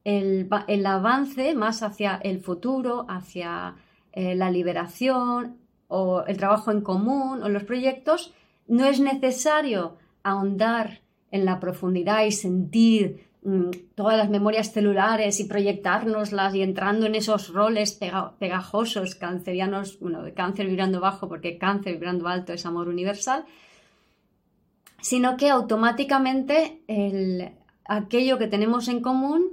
el, 0.05 0.49
avance, 0.87 1.55
más 1.55 1.83
hacia 1.83 2.17
el 2.17 2.41
futuro, 2.41 3.07
hacia 3.09 3.77
eh, 4.13 4.35
la 4.35 4.51
liberación 4.51 5.57
o 5.89 6.25
el 6.27 6.37
trabajo 6.37 6.71
en 6.71 6.83
común 6.83 7.43
o 7.43 7.49
los 7.49 7.65
proyectos, 7.65 8.35
no 8.71 8.87
es 8.87 9.01
necesario 9.01 9.99
ahondar 10.23 11.01
en 11.33 11.45
la 11.45 11.59
profundidad 11.59 12.25
y 12.25 12.31
sentir 12.31 13.27
mm, 13.43 13.71
todas 13.97 14.17
las 14.17 14.31
memorias 14.31 14.73
celulares 14.73 15.41
y 15.41 15.45
proyectárnoslas 15.45 16.55
y 16.55 16.63
entrando 16.63 17.07
en 17.07 17.17
esos 17.17 17.53
roles 17.53 17.99
pegajosos 18.39 19.17
cancerianos, 19.17 19.99
bueno, 19.99 20.23
de 20.23 20.35
cáncer 20.35 20.67
vibrando 20.67 21.01
bajo, 21.01 21.29
porque 21.29 21.59
cáncer 21.59 21.95
vibrando 21.95 22.29
alto 22.29 22.53
es 22.53 22.65
amor 22.65 22.89
universal, 22.89 23.45
sino 25.01 25.37
que 25.37 25.51
automáticamente 25.51 26.83
aquello 27.87 28.39
que 28.39 28.47
tenemos 28.47 28.87
en 28.87 29.01
común 29.01 29.49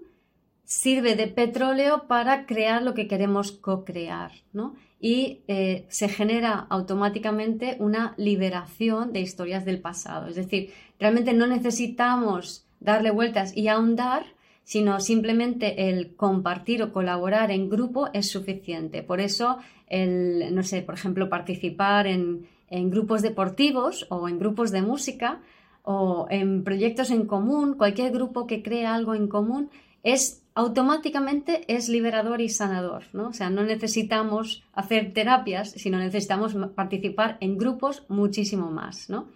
sirve 0.64 1.16
de 1.16 1.28
petróleo 1.28 2.08
para 2.08 2.46
crear 2.46 2.84
lo 2.84 2.94
que 2.94 3.08
queremos 3.08 3.52
co-crear, 3.52 4.32
¿no? 4.54 4.76
Y 5.00 5.42
eh, 5.48 5.86
se 5.90 6.10
genera 6.10 6.66
automáticamente 6.70 7.78
una 7.80 8.14
liberación 8.18 9.14
de 9.14 9.22
historias 9.22 9.66
del 9.66 9.80
pasado. 9.80 10.28
Es 10.28 10.36
decir, 10.36 10.72
realmente 11.00 11.34
no 11.34 11.48
necesitamos 11.48 12.66
darle 12.80 13.12
vueltas 13.12 13.56
y 13.56 13.68
ahondar, 13.68 14.26
sino 14.64 15.00
simplemente 15.00 15.90
el 15.90 16.16
compartir 16.16 16.84
o 16.84 16.92
colaborar 16.92 17.52
en 17.52 17.70
grupo 17.70 18.10
es 18.14 18.30
suficiente. 18.30 19.04
Por 19.04 19.22
eso, 19.22 19.60
el, 19.88 20.54
no 20.54 20.64
sé, 20.64 20.82
por 20.82 20.96
ejemplo, 20.96 21.30
participar 21.30 22.08
en, 22.08 22.48
en 22.70 22.90
grupos 22.90 23.22
deportivos 23.22 24.08
o 24.10 24.28
en 24.28 24.40
grupos 24.40 24.72
de 24.72 24.82
música 24.82 25.42
o 25.84 26.28
en 26.30 26.64
proyectos 26.64 27.12
en 27.12 27.28
común, 27.28 27.76
cualquier 27.76 28.12
grupo 28.12 28.46
que 28.46 28.62
crea 28.62 28.94
algo 28.94 29.16
en 29.16 29.28
común, 29.28 29.70
es 30.04 30.44
automáticamente 30.58 31.62
es 31.68 31.88
liberador 31.88 32.42
y 32.42 32.50
sanador, 32.50 33.04
¿no? 33.14 33.28
O 33.28 33.34
sea, 33.34 33.52
no 33.52 33.62
necesitamos 33.62 34.64
hacer 34.74 35.14
terapias, 35.14 35.70
sino 35.70 36.00
necesitamos 36.00 36.56
participar 36.74 37.38
en 37.42 37.60
grupos 37.60 38.06
muchísimo 38.10 38.72
más, 38.72 39.08
¿no? 39.08 39.28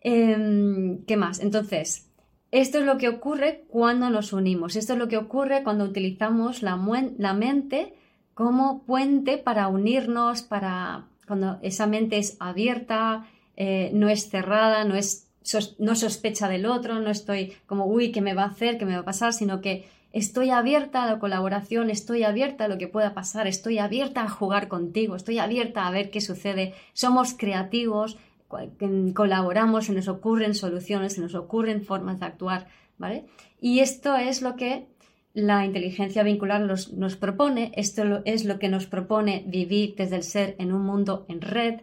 Em, 0.00 1.04
¿Qué 1.04 1.16
más? 1.16 1.38
Entonces, 1.38 2.10
esto 2.50 2.78
es 2.80 2.84
lo 2.84 2.98
que 2.98 3.08
ocurre 3.08 3.66
cuando 3.68 4.10
nos 4.10 4.32
unimos, 4.32 4.74
esto 4.74 4.94
es 4.94 4.98
lo 4.98 5.06
que 5.06 5.16
ocurre 5.16 5.62
cuando 5.62 5.84
utilizamos 5.84 6.64
la, 6.64 6.76
mente 6.76 7.94
como 8.34 8.82
puente 8.82 9.38
para 9.38 9.68
unirnos, 9.68 10.42
para 10.42 11.06
cuando 11.24 11.60
esa 11.62 11.86
mente 11.86 12.18
es 12.18 12.36
abierta, 12.40 13.28
eh, 13.56 13.92
no 13.94 14.08
es 14.08 14.28
cerrada, 14.28 14.84
no 14.84 14.96
es 14.96 15.28
no 15.78 15.94
sospecha 15.94 16.48
del 16.48 16.66
otro, 16.66 16.98
no 16.98 17.10
estoy 17.10 17.52
como, 17.66 17.86
uy, 17.86 18.10
¿qué 18.10 18.20
me 18.20 18.34
va 18.34 18.42
a 18.42 18.46
hacer? 18.46 18.76
¿Qué 18.76 18.86
me 18.86 18.94
va 18.94 19.02
a 19.02 19.04
pasar? 19.04 19.32
Sino 19.32 19.60
que 19.60 19.86
estoy 20.12 20.50
abierta 20.50 21.04
a 21.04 21.06
la 21.06 21.18
colaboración, 21.18 21.90
estoy 21.90 22.22
abierta 22.22 22.64
a 22.64 22.68
lo 22.68 22.78
que 22.78 22.88
pueda 22.88 23.14
pasar, 23.14 23.46
estoy 23.46 23.78
abierta 23.78 24.22
a 24.22 24.28
jugar 24.28 24.68
contigo, 24.68 25.16
estoy 25.16 25.38
abierta 25.38 25.86
a 25.86 25.90
ver 25.90 26.10
qué 26.10 26.20
sucede. 26.20 26.74
Somos 26.92 27.34
creativos, 27.34 28.18
colaboramos, 29.14 29.86
se 29.86 29.92
nos 29.92 30.08
ocurren 30.08 30.54
soluciones, 30.54 31.14
se 31.14 31.20
nos 31.20 31.34
ocurren 31.34 31.84
formas 31.84 32.20
de 32.20 32.26
actuar, 32.26 32.66
¿vale? 32.98 33.24
Y 33.60 33.80
esto 33.80 34.16
es 34.16 34.42
lo 34.42 34.56
que 34.56 34.86
la 35.34 35.64
inteligencia 35.64 36.22
vincular 36.22 36.60
nos, 36.60 37.16
propone, 37.16 37.72
esto 37.76 38.22
es 38.24 38.44
lo 38.44 38.58
que 38.58 38.68
nos 38.68 38.86
propone 38.86 39.44
vivir 39.46 39.94
desde 39.96 40.16
el 40.16 40.22
ser 40.22 40.56
en 40.58 40.72
un 40.72 40.82
mundo 40.82 41.24
en 41.28 41.40
red, 41.40 41.80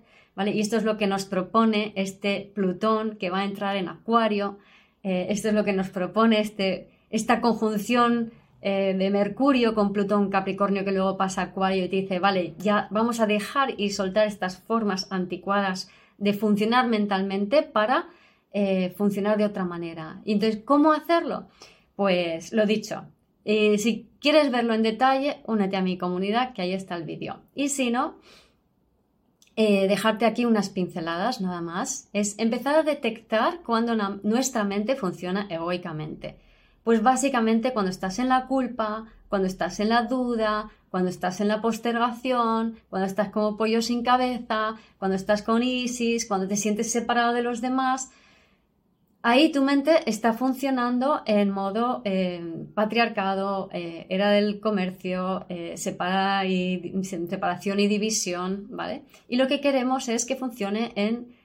y 0.48 0.62
esto 0.62 0.78
es 0.78 0.84
lo 0.84 0.98
que 0.98 1.08
nos 1.08 1.26
propone 1.26 1.92
este 1.96 2.52
Plutón 2.54 3.18
que 3.18 3.30
va 3.30 3.40
a 3.40 3.46
entrar 3.46 3.76
en 3.76 3.90
Acuario, 3.90 4.60
eh, 5.04 5.28
esto 5.30 5.50
es 5.50 5.54
lo 5.54 5.66
que 5.66 5.74
nos 5.74 5.90
propone 5.90 6.40
este, 6.40 6.88
esta 7.10 7.42
conjunción 7.42 8.32
eh, 8.62 8.96
de 8.98 9.10
Mercurio 9.10 9.74
con 9.74 9.94
Plutón 9.94 10.30
Capricornio 10.30 10.84
que 10.84 10.92
luego 10.92 11.18
pasa 11.18 11.42
a 11.42 11.46
Acuario 11.46 11.86
y 11.86 11.90
te 11.90 11.96
dice, 11.98 12.20
vale, 12.20 12.56
ya 12.58 12.88
vamos 12.92 13.20
a 13.20 13.26
dejar 13.26 13.80
y 13.80 13.92
soltar 13.92 14.28
estas 14.28 14.58
formas 14.58 15.12
anticuadas 15.12 15.90
de 16.18 16.34
funcionar 16.34 16.88
mentalmente 16.88 17.64
para 17.64 18.10
eh, 18.52 18.94
funcionar 18.98 19.38
de 19.38 19.46
otra 19.46 19.66
manera. 19.66 20.22
Y 20.26 20.34
entonces, 20.34 20.62
¿cómo 20.66 20.92
hacerlo? 20.92 21.48
Pues 21.96 22.54
lo 22.54 22.66
dicho, 22.66 23.06
si 23.46 24.10
quieres 24.20 24.52
verlo 24.52 24.74
en 24.74 24.84
detalle, 24.84 25.38
únete 25.46 25.76
a 25.76 25.82
mi 25.82 25.98
comunidad, 25.98 26.54
que 26.54 26.62
ahí 26.62 26.74
está 26.74 26.96
el 26.96 27.04
vídeo. 27.04 27.42
Y 27.56 27.70
si 27.70 27.90
no, 27.90 28.16
eh, 29.62 29.90
dejarte 29.90 30.26
aquí 30.26 30.46
unas 30.46 30.70
pinceladas 30.70 31.42
nada 31.42 31.60
más, 31.60 32.08
es 32.14 32.40
empezar 32.40 32.76
a 32.76 32.84
detectar 32.84 33.62
cuando 33.62 33.94
nuestra 34.24 34.64
mente 34.64 34.96
funciona 34.96 35.48
egoicamente. 35.50 36.38
Pues 36.90 37.04
básicamente 37.04 37.72
cuando 37.72 37.92
estás 37.92 38.18
en 38.18 38.30
la 38.30 38.48
culpa, 38.48 39.06
cuando 39.28 39.48
estás 39.48 39.80
en 39.80 39.90
la 39.90 40.06
duda, 40.06 40.72
cuando 40.90 41.12
estás 41.12 41.40
en 41.40 41.48
la 41.48 41.62
postergación, 41.62 42.80
cuando 42.90 43.06
estás 43.06 43.30
como 43.30 43.58
pollo 43.58 43.84
sin 43.84 44.02
cabeza, 44.02 44.74
cuando 44.98 45.16
estás 45.16 45.44
con 45.44 45.62
ISIS, 45.62 46.28
cuando 46.28 46.48
te 46.48 46.58
sientes 46.58 46.92
separado 46.92 47.34
de 47.34 47.44
los 47.44 47.62
demás, 47.62 48.10
Ahí 49.22 49.52
tu 49.52 49.62
mente 49.62 49.92
está 50.06 50.32
funcionando 50.32 51.24
en 51.26 51.50
modo 51.50 52.02
eh, 52.06 52.42
patriarcado, 52.74 53.70
eh, 53.74 54.06
era 54.08 54.32
del 54.32 54.62
comercio, 54.62 55.46
eh, 55.50 55.74
separación 55.76 57.82
y 57.82 57.88
división, 57.88 58.68
¿vale? 58.70 59.04
Y 59.28 59.36
lo 59.36 59.50
que 59.50 59.60
queremos 59.60 60.08
es 60.08 60.26
que 60.26 60.38
funcione 60.38 60.94
en 60.96 61.36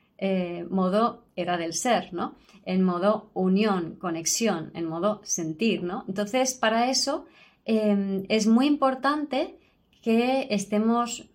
modo 0.70 1.24
era 1.36 1.56
del 1.56 1.74
ser, 1.74 2.12
¿no? 2.12 2.34
En 2.64 2.82
modo 2.82 3.30
unión, 3.34 3.96
conexión, 3.96 4.70
en 4.74 4.86
modo 4.86 5.20
sentir, 5.24 5.82
¿no? 5.82 6.04
Entonces, 6.08 6.54
para 6.54 6.90
eso 6.90 7.26
es 7.66 8.46
muy 8.46 8.66
importante 8.66 9.58
que 10.02 10.48
estemos 10.50 11.26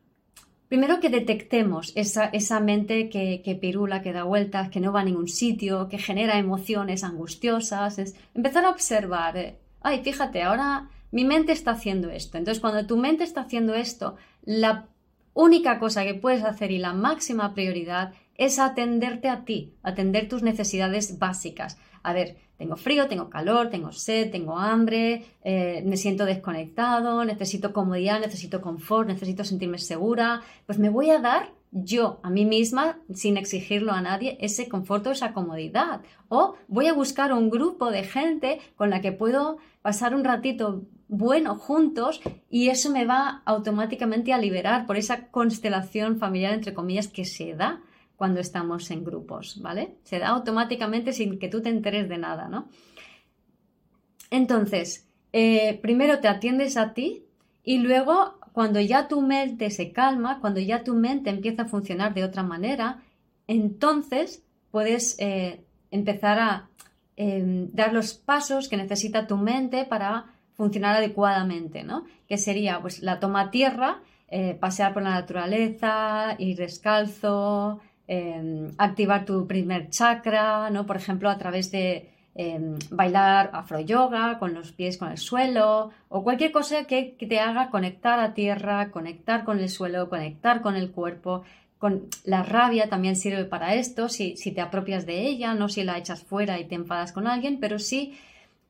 Primero 0.69 0.99
que 0.99 1.09
detectemos 1.09 1.91
esa, 1.95 2.25
esa 2.25 2.59
mente 2.59 3.09
que, 3.09 3.41
que, 3.43 3.55
pirula, 3.55 4.03
que 4.03 4.13
da 4.13 4.23
vueltas, 4.23 4.69
que 4.69 4.79
no 4.79 4.93
va 4.93 5.01
a 5.01 5.03
ningún 5.03 5.27
sitio, 5.27 5.89
que 5.89 5.97
genera 5.97 6.37
emociones 6.37 7.03
angustiosas. 7.03 7.97
Es 7.97 8.15
empezar 8.35 8.65
a 8.65 8.69
observar, 8.69 9.35
eh, 9.35 9.57
ay, 9.81 10.03
fíjate, 10.03 10.43
ahora 10.43 10.87
mi 11.11 11.25
mente 11.25 11.53
está 11.53 11.71
haciendo 11.71 12.11
esto. 12.11 12.37
Entonces, 12.37 12.61
cuando 12.61 12.85
tu 12.85 12.97
mente 12.97 13.23
está 13.23 13.41
haciendo 13.41 13.73
esto, 13.73 14.15
la 14.43 14.85
única 15.33 15.79
cosa 15.79 16.03
que 16.03 16.13
puedes 16.13 16.43
hacer 16.43 16.69
y 16.69 16.77
la 16.77 16.93
máxima 16.93 17.55
prioridad 17.55 18.13
es 18.39 18.57
atenderte 18.57 19.27
a 19.27 19.43
ti, 19.43 19.73
atender 19.83 20.29
tus 20.29 20.43
necesidades 20.43 21.19
básicas. 21.19 21.77
A 22.03 22.13
ver, 22.13 22.37
tengo 22.57 22.77
frío, 22.77 23.09
tengo 23.09 23.29
calor, 23.29 23.69
tengo 23.69 23.91
sed, 23.91 24.31
tengo 24.31 24.57
hambre, 24.57 25.25
eh, 25.43 25.83
me 25.85 25.97
siento 25.97 26.25
desconectado, 26.25 27.25
necesito 27.25 27.73
comodidad, 27.73 28.21
necesito 28.21 28.61
confort, 28.61 29.09
necesito 29.09 29.43
sentirme 29.43 29.77
segura. 29.77 30.41
Pues 30.65 30.79
me 30.79 30.89
voy 30.89 31.09
a 31.09 31.19
dar 31.19 31.51
yo 31.71 32.21
a 32.23 32.29
mí 32.29 32.45
misma, 32.45 32.99
sin 33.13 33.35
exigirlo 33.35 33.91
a 33.91 34.01
nadie, 34.01 34.37
ese 34.39 34.69
confort 34.69 35.05
o 35.07 35.11
esa 35.11 35.33
comodidad. 35.33 35.99
O 36.29 36.55
voy 36.69 36.87
a 36.87 36.93
buscar 36.93 37.33
un 37.33 37.49
grupo 37.49 37.91
de 37.91 38.03
gente 38.03 38.61
con 38.77 38.89
la 38.89 39.01
que 39.01 39.11
puedo 39.11 39.57
pasar 39.81 40.15
un 40.15 40.23
ratito 40.23 40.83
bueno 41.09 41.55
juntos 41.55 42.21
y 42.49 42.69
eso 42.69 42.89
me 42.89 43.03
va 43.03 43.41
automáticamente 43.45 44.31
a 44.31 44.37
liberar 44.37 44.87
por 44.87 44.95
esa 44.95 45.27
constelación 45.27 46.19
familiar, 46.19 46.53
entre 46.53 46.73
comillas, 46.73 47.09
que 47.09 47.25
se 47.25 47.53
da 47.55 47.81
cuando 48.19 48.41
estamos 48.41 48.91
en 48.91 49.05
grupos, 49.05 49.61
¿vale? 49.61 49.95
Se 50.03 50.19
da 50.19 50.27
automáticamente 50.27 51.13
sin 51.13 51.39
que 51.39 51.47
tú 51.47 51.61
te 51.61 51.69
enteres 51.69 52.09
de 52.09 52.17
nada, 52.17 52.49
¿no? 52.49 52.67
Entonces, 54.29 55.07
eh, 55.31 55.79
primero 55.81 56.19
te 56.19 56.27
atiendes 56.27 56.75
a 56.75 56.93
ti 56.93 57.23
y 57.63 57.77
luego 57.77 58.37
cuando 58.51 58.81
ya 58.81 59.07
tu 59.07 59.21
mente 59.21 59.71
se 59.71 59.93
calma, 59.93 60.41
cuando 60.41 60.59
ya 60.59 60.83
tu 60.83 60.95
mente 60.95 61.29
empieza 61.29 61.61
a 61.61 61.69
funcionar 61.69 62.13
de 62.13 62.25
otra 62.25 62.43
manera, 62.43 63.01
entonces 63.47 64.43
puedes 64.69 65.15
eh, 65.19 65.63
empezar 65.89 66.39
a 66.39 66.69
em, 67.15 67.71
dar 67.71 67.93
los 67.93 68.15
pasos 68.15 68.67
que 68.67 68.75
necesita 68.75 69.27
tu 69.27 69.37
mente 69.37 69.85
para 69.85 70.25
funcionar 70.55 70.97
adecuadamente, 70.97 71.85
¿no? 71.85 72.03
Que 72.27 72.37
sería 72.37 72.81
pues 72.81 73.01
la 73.01 73.21
toma 73.21 73.49
tierra, 73.49 74.01
eh, 74.27 74.57
pasear 74.59 74.93
por 74.93 75.03
la 75.03 75.11
naturaleza, 75.11 76.35
ir 76.37 76.57
descalzo, 76.57 77.79
em, 78.15 78.71
activar 78.77 79.25
tu 79.25 79.45
primer 79.47 79.89
chakra, 79.89 80.69
¿no? 80.69 80.85
Por 80.85 80.97
ejemplo, 80.97 81.29
a 81.29 81.37
través 81.37 81.71
de 81.71 82.09
Em, 82.41 82.77
bailar 82.91 83.49
afro 83.53 83.81
yoga 83.81 84.39
con 84.39 84.53
los 84.53 84.71
pies 84.71 84.97
con 84.97 85.09
el 85.11 85.17
suelo 85.17 85.91
o 86.07 86.23
cualquier 86.23 86.53
cosa 86.53 86.85
que, 86.85 87.15
te 87.19 87.39
haga 87.41 87.69
conectar 87.69 88.17
a 88.21 88.33
tierra, 88.33 88.91
conectar 88.91 89.43
con 89.43 89.59
el 89.59 89.67
suelo, 89.67 90.09
conectar 90.09 90.61
con 90.61 90.77
el 90.77 90.91
cuerpo. 90.91 91.43
Con 91.79 92.07
la 92.23 92.43
rabia 92.43 92.87
también 92.87 93.17
sirve 93.17 93.43
para 93.43 93.75
esto, 93.75 94.07
si, 94.07 94.37
si 94.37 94.51
te 94.51 94.61
apropias 94.61 95.05
de 95.05 95.27
ella, 95.27 95.53
no 95.53 95.67
si 95.67 95.83
la 95.83 95.97
echas 95.97 96.23
fuera 96.23 96.59
y 96.59 96.65
te 96.65 96.75
enfadas 96.75 97.11
con 97.11 97.27
alguien, 97.27 97.59
pero 97.59 97.77
sí 97.77 98.17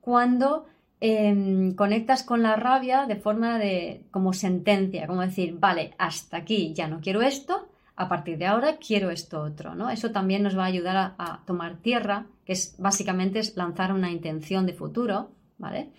cuando 0.02 0.65
em, 0.99 1.75
conectas 1.75 2.23
con 2.23 2.41
la 2.41 2.56
rabia 2.56 3.06
de 3.06 3.17
forma 3.17 3.60
de 3.60 4.02
como 4.10 4.34
sentencia, 4.34 5.06
como 5.06 5.21
decir, 5.21 5.58
vale, 5.60 5.93
hasta 5.99 6.38
aquí 6.38 6.73
ya 6.73 6.88
no 6.88 7.02
quiero 7.02 7.21
esto, 7.21 7.67
a 7.99 8.07
partir 8.07 8.38
de 8.38 8.45
ahora 8.45 8.77
quiero 8.77 9.12
esto 9.12 9.41
otro, 9.41 9.75
¿no? 9.75 9.89
Eso 9.89 10.12
también 10.12 10.41
nos 10.41 10.57
va 10.57 10.63
a 10.63 10.67
ayudar 10.67 11.15
a, 11.17 11.41
tomar 11.45 11.75
tierra, 11.81 12.27
que 12.45 12.53
es 12.53 12.75
básicamente 12.77 13.39
es 13.39 13.57
lanzar 13.57 13.91
una 13.91 14.09
intención 14.09 14.65
de 14.65 14.73
futuro, 14.73 15.31
¿vale? 15.57 15.89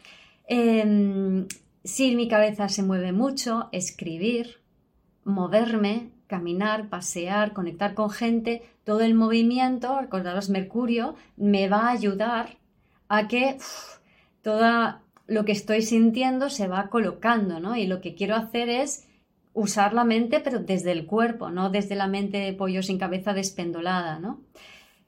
Em, 0.49 1.47
si 1.85 2.17
mi 2.17 2.27
cabeza 2.27 2.71
se 2.71 2.83
mueve 2.83 3.13
mucho, 3.13 3.69
escribir, 3.71 4.63
moverme, 5.25 6.09
caminar, 6.27 6.89
pasear, 6.89 7.53
conectar 7.53 7.93
con 7.93 8.09
gente, 8.09 8.63
todo 8.85 9.01
el 9.01 9.15
movimiento, 9.15 10.01
recordaros 10.01 10.49
Mercurio, 10.49 11.17
me 11.37 11.69
va 11.69 11.89
a 11.89 11.91
ayudar 11.91 12.57
a 13.11 13.29
que 13.29 13.59
todo 14.41 15.01
lo 15.27 15.45
que 15.45 15.53
estoy 15.53 15.83
sintiendo 15.83 16.49
se 16.49 16.67
va 16.67 16.89
colocando, 16.89 17.61
¿no? 17.61 17.77
Y 17.77 17.87
lo 17.87 18.01
que 18.01 18.15
quiero 18.15 18.37
hacer 18.37 18.71
es 18.71 19.07
usar 19.53 19.95
la 19.95 20.05
mente, 20.05 20.41
pero 20.41 20.61
desde 20.61 20.93
el 20.93 21.07
cuerpo, 21.07 21.51
no 21.51 21.71
desde 21.71 21.97
la 21.97 22.07
mente 22.07 22.39
de 22.39 22.53
pollo 22.53 22.83
sin 22.83 22.99
cabeza 22.99 23.35
despendolada, 23.35 24.19
¿no? 24.19 24.41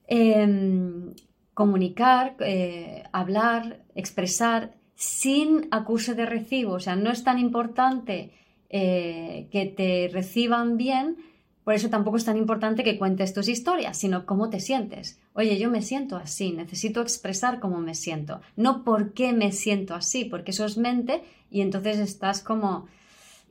Em, 0.07 1.15
comunicar, 1.55 2.37
eh, 2.41 3.05
hablar, 3.13 3.81
expresar 3.95 4.75
sin 4.95 5.69
acuse 5.71 6.15
de 6.15 6.27
recibo. 6.27 6.75
O 6.75 6.81
sea, 6.81 6.97
no 6.97 7.11
es 7.11 7.25
tan 7.25 7.39
importante 7.39 8.33
eh, 8.71 9.49
que 9.51 9.67
te 9.67 10.09
reciban 10.13 10.77
bien, 10.77 11.17
por 11.65 11.75
eso 11.75 11.91
tampoco 11.91 12.17
es 12.17 12.25
tan 12.25 12.37
importante 12.37 12.83
que 12.83 12.99
cuentes 12.99 13.35
tus 13.35 13.49
historias, 13.49 13.97
sino 13.97 14.27
cómo 14.27 14.51
te 14.51 14.61
sientes. 14.61 15.21
Oye, 15.35 15.59
yo 15.59 15.71
me 15.71 15.83
siento 15.83 16.17
así, 16.17 16.53
necesito 16.53 17.01
expresar 17.01 17.61
cómo 17.61 17.79
me 17.79 17.95
siento, 17.95 18.41
no 18.57 18.83
por 18.83 19.13
qué 19.13 19.33
me 19.33 19.53
siento 19.53 19.95
así, 19.95 20.25
porque 20.25 20.51
eso 20.51 20.65
es 20.65 20.77
mente 20.77 21.23
y 21.51 21.61
entonces 21.61 21.99
estás 21.99 22.43
como 22.43 22.87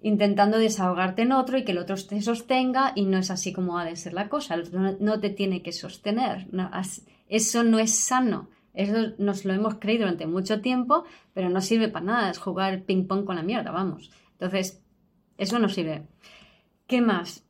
intentando 0.02 0.58
desahogarte 0.58 1.22
en 1.22 1.32
otro 1.32 1.58
y 1.58 1.64
que 1.64 1.72
el 1.72 1.78
otro 1.78 1.96
te 1.96 2.22
sostenga 2.22 2.92
y 2.96 3.06
no 3.06 3.18
es 3.18 3.30
así 3.30 3.54
como 3.54 3.78
ha 3.78 3.86
de 3.86 3.96
ser 3.96 4.14
la 4.14 4.30
cosa, 4.30 4.56
el 4.56 4.62
otro 4.62 4.98
no 5.00 5.20
te 5.20 5.30
tiene 5.30 5.62
que 5.62 5.72
sostener, 5.72 6.48
eso 7.30 7.64
no 7.64 7.80
es 7.80 7.96
sano, 7.96 8.50
eso 8.74 9.14
nos 9.18 9.46
lo 9.46 9.54
hemos 9.54 9.76
creído 9.76 10.04
durante 10.04 10.28
mucho 10.28 10.62
tiempo, 10.62 11.04
pero 11.34 11.50
no 11.50 11.62
sirve 11.62 11.88
para 11.88 12.06
nada, 12.06 12.32
es 12.32 12.40
jugar 12.40 12.84
ping 12.84 13.06
pong 13.06 13.26
con 13.26 13.36
la 13.36 13.44
mierda, 13.44 13.72
vamos. 13.72 14.12
Entonces, 14.34 14.82
eso 15.38 15.60
no 15.60 15.70
sirve. 15.70 16.08
¿Qué 16.88 17.02
más? 17.02 17.44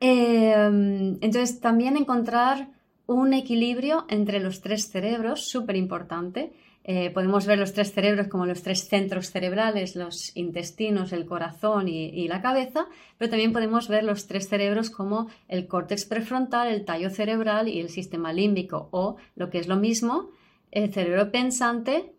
Em, 0.00 1.18
entonces, 1.20 1.60
también 1.60 1.96
encontrar 1.96 2.68
un 3.06 3.34
equilibrio 3.34 4.06
entre 4.08 4.40
los 4.40 4.60
tres 4.60 4.90
cerebros, 4.90 5.48
súper 5.48 5.76
importante. 5.76 6.52
Eh, 6.84 7.10
podemos 7.10 7.46
ver 7.46 7.58
los 7.58 7.72
tres 7.72 7.92
cerebros 7.92 8.26
como 8.26 8.44
los 8.44 8.62
tres 8.62 8.88
centros 8.88 9.30
cerebrales, 9.30 9.94
los 9.94 10.36
intestinos, 10.36 11.12
el 11.12 11.26
corazón 11.26 11.86
y, 11.88 12.26
la 12.26 12.42
cabeza, 12.42 12.86
pero 13.18 13.30
también 13.30 13.52
podemos 13.52 13.86
ver 13.88 14.02
los 14.02 14.26
tres 14.26 14.48
cerebros 14.48 14.90
como 14.90 15.28
el 15.48 15.68
córtex 15.68 16.04
prefrontal, 16.06 16.68
el 16.68 16.84
tallo 16.84 17.10
cerebral 17.10 17.68
y 17.68 17.78
el 17.78 17.88
sistema 17.88 18.32
límbico, 18.32 18.88
o 18.90 19.16
lo 19.36 19.48
que 19.48 19.58
es 19.58 19.68
lo 19.68 19.76
mismo, 19.76 20.30
el 20.72 20.92
cerebro 20.92 21.30
pensante 21.30 22.14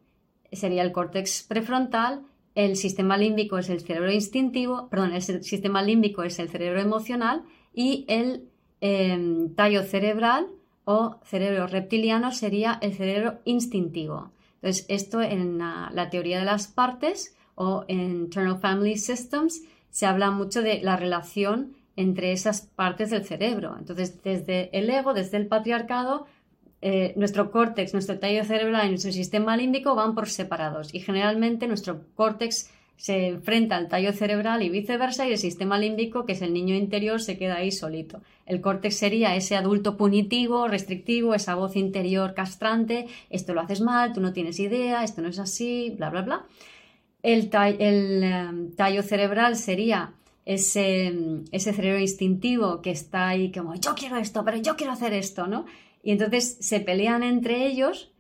sería 0.52 0.84
el 0.84 0.94
córtex 0.94 1.44
prefrontal, 1.44 2.22
el 2.56 2.78
sistema 2.78 3.18
límbico 3.18 3.58
es 3.58 3.70
el 3.70 3.82
cerebro 3.82 4.12
instintivo, 4.12 4.88
perdón, 4.90 5.14
el 5.14 5.22
sistema 5.22 5.82
límbico 5.82 6.24
es 6.24 6.40
el 6.40 6.50
cerebro 6.50 6.80
emocional 6.80 7.44
y 7.74 8.06
el 8.08 8.48
em, 8.80 9.56
tallo 9.56 9.84
cerebral 9.84 10.48
o 10.86 11.18
cerebro 11.24 11.68
reptiliano 11.68 12.32
sería 12.32 12.78
el 12.82 12.94
cerebro 12.94 13.40
instintivo. 13.46 14.32
Entonces, 14.64 14.86
esto 14.88 15.22
en 15.22 15.58
la, 15.58 16.08
teoría 16.10 16.40
de 16.40 16.46
las 16.46 16.68
partes 16.68 17.36
o 17.56 17.84
en 17.90 18.00
Internal 18.00 18.58
Family 18.58 18.96
Systems 18.96 19.62
se 19.90 20.06
habla 20.06 20.32
mucho 20.32 20.62
de 20.62 20.82
la 20.82 20.96
relación 20.96 21.74
entre 21.98 22.32
esas 22.32 22.62
partes 22.62 23.10
del 23.10 23.26
cerebro. 23.26 23.76
Entonces, 23.78 24.24
desde 24.24 24.70
el 24.72 24.90
ego, 24.90 25.14
desde 25.14 25.36
el 25.36 25.48
patriarcado, 25.48 26.28
eh, 26.82 27.14
nuestro 27.18 27.52
córtex, 27.52 27.92
nuestro 27.92 28.20
tallo 28.20 28.46
cerebral 28.46 28.88
y 28.88 28.90
nuestro 28.92 29.12
sistema 29.12 29.58
límbico 29.58 29.96
van 29.96 30.16
por 30.16 30.30
separados 30.30 30.94
y 30.96 31.02
generalmente 31.02 31.68
nuestro 31.68 32.06
córtex 32.16 32.72
se 32.98 33.28
enfrenta 33.28 33.76
al 33.76 33.90
tallo 33.90 34.14
cerebral 34.14 34.64
y 34.64 34.70
viceversa 34.70 35.28
y 35.28 35.32
el 35.32 35.38
sistema 35.38 35.78
límbico, 35.78 36.26
que 36.26 36.34
es 36.34 36.42
el 36.42 36.54
niño 36.54 36.76
interior, 36.76 37.22
se 37.22 37.38
queda 37.38 37.58
ahí 37.58 37.72
solito. 37.72 38.22
El 38.46 38.62
córtex 38.62 38.96
sería 38.96 39.36
ese 39.36 39.56
adulto 39.56 39.98
punitivo, 39.98 40.68
restrictivo, 40.68 41.34
esa 41.34 41.56
voz 41.56 41.76
interior 41.76 42.34
castrante, 42.34 43.08
esto 43.30 43.54
lo 43.54 43.62
haces 43.62 43.82
mal, 43.82 44.14
tú 44.14 44.22
no 44.22 44.32
tienes 44.32 44.60
idea, 44.60 45.04
esto 45.04 45.22
no 45.22 45.30
es 45.30 45.40
así, 45.40 45.94
bla, 45.98 46.10
bla, 46.10 46.22
bla. 46.22 46.46
El, 47.24 47.50
em, 48.24 48.72
tallo 48.76 49.02
cerebral 49.02 49.56
sería 49.56 50.14
ese, 50.46 51.14
ese 51.52 51.74
cerebro 51.74 52.00
instintivo 52.00 52.82
que 52.82 52.92
está 52.92 53.30
ahí 53.30 53.52
como 53.52 53.76
yo 53.76 53.96
quiero 53.96 54.18
esto, 54.18 54.44
pero 54.46 54.58
yo 54.58 54.76
quiero 54.76 54.94
hacer 54.94 55.14
esto, 55.14 55.48
¿no? 55.48 55.66
Y 56.04 56.12
entonces 56.12 56.58
se 56.60 56.82
pelean 56.82 57.24
entre 57.24 57.66
ellos 57.66 58.13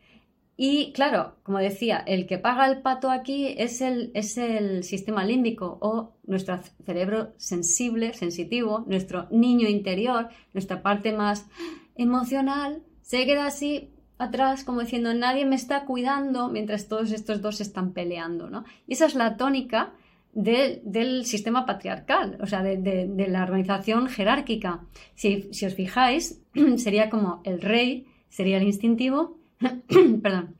y 0.55 0.91
claro, 0.93 1.35
como 1.43 1.57
decía, 1.57 2.03
el 2.05 2.27
que 2.27 2.37
paga 2.37 2.67
el 2.67 2.81
pato 2.81 3.09
aquí 3.09 3.55
es 3.57 3.81
el, 3.81 4.11
es 4.13 4.37
el 4.37 4.83
sistema 4.83 5.25
límbico 5.25 5.77
o 5.81 6.13
nuestro 6.25 6.59
cerebro 6.85 7.33
sensible, 7.37 8.13
sensitivo, 8.13 8.83
nuestro 8.87 9.27
niño 9.31 9.67
interior, 9.67 10.29
nuestra 10.53 10.83
parte 10.83 11.11
más 11.11 11.47
emocional, 11.95 12.83
se 13.01 13.25
queda 13.25 13.47
así 13.47 13.89
atrás 14.19 14.63
como 14.63 14.81
diciendo 14.81 15.13
nadie 15.13 15.45
me 15.45 15.55
está 15.55 15.85
cuidando 15.85 16.49
mientras 16.49 16.87
todos 16.87 17.11
estos 17.11 17.41
dos 17.41 17.59
están 17.59 17.93
peleando, 17.93 18.49
¿no? 18.49 18.63
Y 18.87 18.93
esa 18.93 19.07
es 19.07 19.15
la 19.15 19.37
tónica 19.37 19.93
del 20.33 21.25
sistema 21.25 21.65
patriarcal, 21.65 22.37
o 22.41 22.47
sea, 22.47 22.63
de, 22.63 23.27
la 23.27 23.43
organización 23.43 24.07
jerárquica. 24.07 24.81
Si, 25.15 25.49
si 25.51 25.65
os 25.65 25.75
fijáis, 25.75 26.41
sería 26.77 27.09
como 27.09 27.41
el 27.43 27.61
rey, 27.61 28.07
sería 28.29 28.57
el 28.57 28.63
instintivo, 28.63 29.37
perdón, 30.21 30.55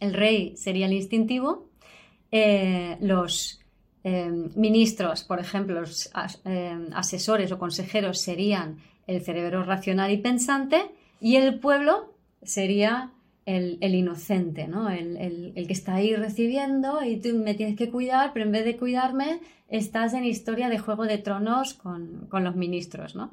el 0.00 0.14
rey 0.14 0.56
sería 0.56 0.86
el 0.86 0.92
instintivo, 0.92 1.68
eh, 2.30 2.96
los 3.00 3.60
eh, 4.02 4.30
ministros, 4.54 5.24
por 5.24 5.40
ejemplo, 5.40 5.80
los 5.80 6.10
eh, 6.44 6.88
asesores 6.92 7.50
o 7.52 7.58
consejeros 7.58 8.20
serían 8.20 8.78
el 9.06 9.22
cerebro 9.22 9.64
racional 9.64 10.10
y 10.10 10.18
pensante 10.18 10.90
y 11.20 11.36
el 11.36 11.58
pueblo 11.58 12.14
sería 12.42 13.12
el, 13.46 13.94
inocente, 13.94 14.68
¿no? 14.68 14.90
El, 14.90 15.52
que 15.54 15.72
está 15.72 15.94
ahí 15.94 16.14
recibiendo 16.16 17.02
y 17.04 17.18
tú 17.18 17.34
me 17.36 17.54
tienes 17.54 17.76
que 17.76 17.90
cuidar, 17.90 18.32
pero 18.32 18.46
en 18.46 18.52
vez 18.52 18.64
de 18.64 18.76
cuidarme 18.76 19.40
estás 19.68 20.14
en 20.14 20.24
historia 20.24 20.68
de 20.68 20.78
Juego 20.78 21.04
de 21.04 21.18
Tronos 21.18 21.74
con, 21.74 22.26
con 22.28 22.42
los 22.44 22.56
ministros, 22.56 23.14
¿no? 23.14 23.32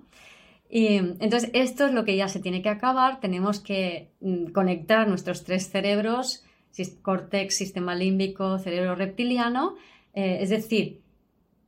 Y 0.73 0.95
entonces 0.95 1.49
esto 1.51 1.85
es 1.85 1.93
lo 1.93 2.05
que 2.05 2.15
ya 2.15 2.29
se 2.29 2.39
tiene 2.39 2.61
que 2.61 2.69
acabar. 2.69 3.19
Tenemos 3.19 3.59
que 3.59 4.09
mm, 4.21 4.47
conectar 4.53 5.05
nuestros 5.05 5.43
tres 5.43 5.69
cerebros, 5.69 6.45
córtex, 7.01 7.55
sistema 7.55 7.93
límbico, 7.93 8.57
cerebro 8.57 8.95
reptiliano, 8.95 9.75
eh, 10.13 10.37
es 10.39 10.49
decir, 10.49 11.01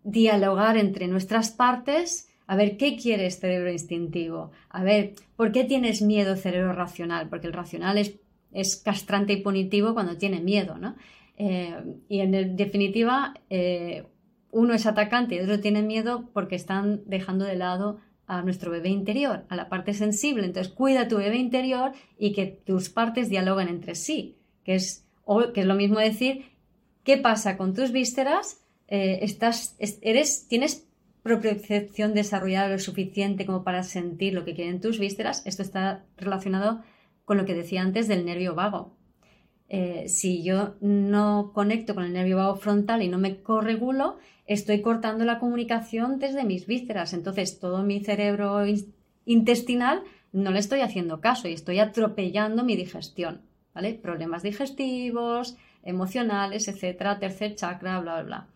dialogar 0.03 0.77
entre 0.77 1.07
nuestras 1.07 1.51
partes 1.51 2.29
A 2.45 2.57
ver, 2.57 2.75
¿qué 2.77 2.97
quieres 2.97 3.39
cerebro 3.39 3.71
instintivo? 3.71 4.51
A 4.69 4.83
ver, 4.83 5.13
¿por 5.37 5.51
qué 5.51 5.63
tienes 5.63 6.01
miedo 6.01 6.35
cerebro 6.35 6.73
racional? 6.73 7.29
Porque 7.29 7.47
el 7.47 7.53
racional 7.53 7.97
es, 7.97 8.15
es 8.51 8.75
castrante 8.75 9.33
y 9.33 9.41
punitivo 9.41 9.93
cuando 9.93 10.17
tiene 10.17 10.41
miedo, 10.41 10.77
¿no? 10.77 10.95
Eh, 11.37 11.73
y 12.09 12.19
en 12.19 12.55
definitiva, 12.55 13.33
eh, 13.49 14.05
uno 14.51 14.73
es 14.73 14.85
atacante 14.85 15.35
y 15.35 15.39
otro 15.39 15.61
tiene 15.61 15.81
miedo 15.81 16.29
porque 16.33 16.55
están 16.55 17.01
dejando 17.05 17.45
de 17.45 17.55
lado 17.55 17.99
a 18.27 18.41
nuestro 18.41 18.71
bebé 18.71 18.89
interior, 18.89 19.45
a 19.49 19.55
la 19.55 19.69
parte 19.69 19.93
sensible. 19.93 20.45
Entonces, 20.45 20.73
cuida 20.73 21.07
tu 21.07 21.17
bebé 21.17 21.37
interior 21.37 21.91
y 22.17 22.33
que 22.33 22.45
tus 22.45 22.89
partes 22.89 23.29
dialoguen 23.29 23.67
entre 23.67 23.95
sí, 23.95 24.37
que 24.63 24.75
es, 24.75 25.05
que 25.53 25.61
es 25.61 25.65
lo 25.65 25.75
mismo 25.75 25.99
decir, 25.99 26.45
¿qué 27.03 27.17
pasa 27.17 27.57
con 27.57 27.73
tus 27.73 27.91
vísceras? 27.91 28.61
Eh, 28.87 29.19
estás, 29.21 29.75
eres, 29.79 30.47
tienes 30.47 30.87
propiocepción 31.23 32.13
desarrollada 32.13 32.69
lo 32.69 32.79
suficiente 32.79 33.45
como 33.45 33.63
para 33.63 33.83
sentir 33.83 34.33
lo 34.33 34.45
que 34.45 34.53
quieren 34.53 34.81
tus 34.81 34.99
vísceras. 34.99 35.45
Esto 35.45 35.61
está 35.61 36.03
relacionado 36.17 36.81
con 37.25 37.37
lo 37.37 37.45
que 37.45 37.53
decía 37.53 37.81
antes 37.81 38.07
del 38.07 38.25
nervio 38.25 38.55
vago. 38.55 38.95
Eh, 39.69 40.07
si 40.07 40.43
yo 40.43 40.75
no 40.81 41.51
conecto 41.53 41.95
con 41.95 42.03
el 42.03 42.13
nervio 42.13 42.37
vago 42.37 42.55
frontal 42.57 43.01
y 43.01 43.07
no 43.07 43.17
me 43.17 43.41
corregulo, 43.41 44.17
estoy 44.45 44.81
cortando 44.81 45.25
la 45.25 45.39
comunicación 45.39 46.19
desde 46.19 46.43
mis 46.43 46.65
vísceras. 46.67 47.13
Entonces, 47.13 47.59
todo 47.59 47.83
mi 47.83 47.99
cerebro 48.01 48.63
intestinal 49.25 50.03
no 50.31 50.51
le 50.51 50.59
estoy 50.59 50.81
haciendo 50.81 51.21
caso 51.21 51.47
y 51.47 51.53
estoy 51.53 51.79
atropellando 51.79 52.63
mi 52.63 52.75
digestión. 52.75 53.41
Problemas 54.01 54.43
digestivos, 54.43 55.57
emocionales, 55.83 56.67
etcétera, 56.67 57.19
tercer 57.19 57.55
chakra, 57.55 57.99
bla, 57.99 58.21
bla, 58.21 58.23
bla. 58.23 58.47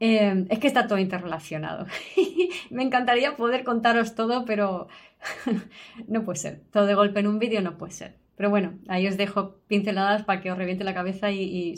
Eh, 0.00 0.46
es 0.48 0.58
que 0.58 0.66
está 0.66 0.86
todo 0.86 0.98
interrelacionado. 0.98 1.86
Me 2.70 2.82
encantaría 2.82 3.36
poder 3.36 3.62
contaros 3.64 4.14
todo, 4.14 4.44
pero 4.44 4.88
no 6.08 6.24
puede 6.24 6.38
ser. 6.38 6.60
Todo 6.72 6.86
de 6.86 6.94
golpe 6.94 7.20
en 7.20 7.28
un 7.28 7.38
vídeo 7.38 7.62
no 7.62 7.78
puede 7.78 7.92
ser. 7.92 8.21
Pero 8.42 8.50
bueno, 8.50 8.80
ahí 8.88 9.06
os 9.06 9.16
dejo 9.16 9.60
pinceladas 9.68 10.24
para 10.24 10.40
que 10.40 10.50
os 10.50 10.58
reviente 10.58 10.82
la 10.82 10.94
cabeza 10.94 11.30
y, 11.30 11.76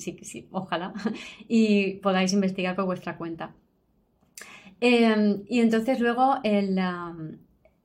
ojalá, 0.50 0.94
y 1.46 1.96
podáis 1.96 2.33
investigar 2.33 2.74
por 2.74 2.87
vuestra 2.87 3.18
cuenta. 3.18 3.55
Em, 4.81 5.42
y 5.46 5.61
entonces 5.61 6.00
luego 6.00 6.37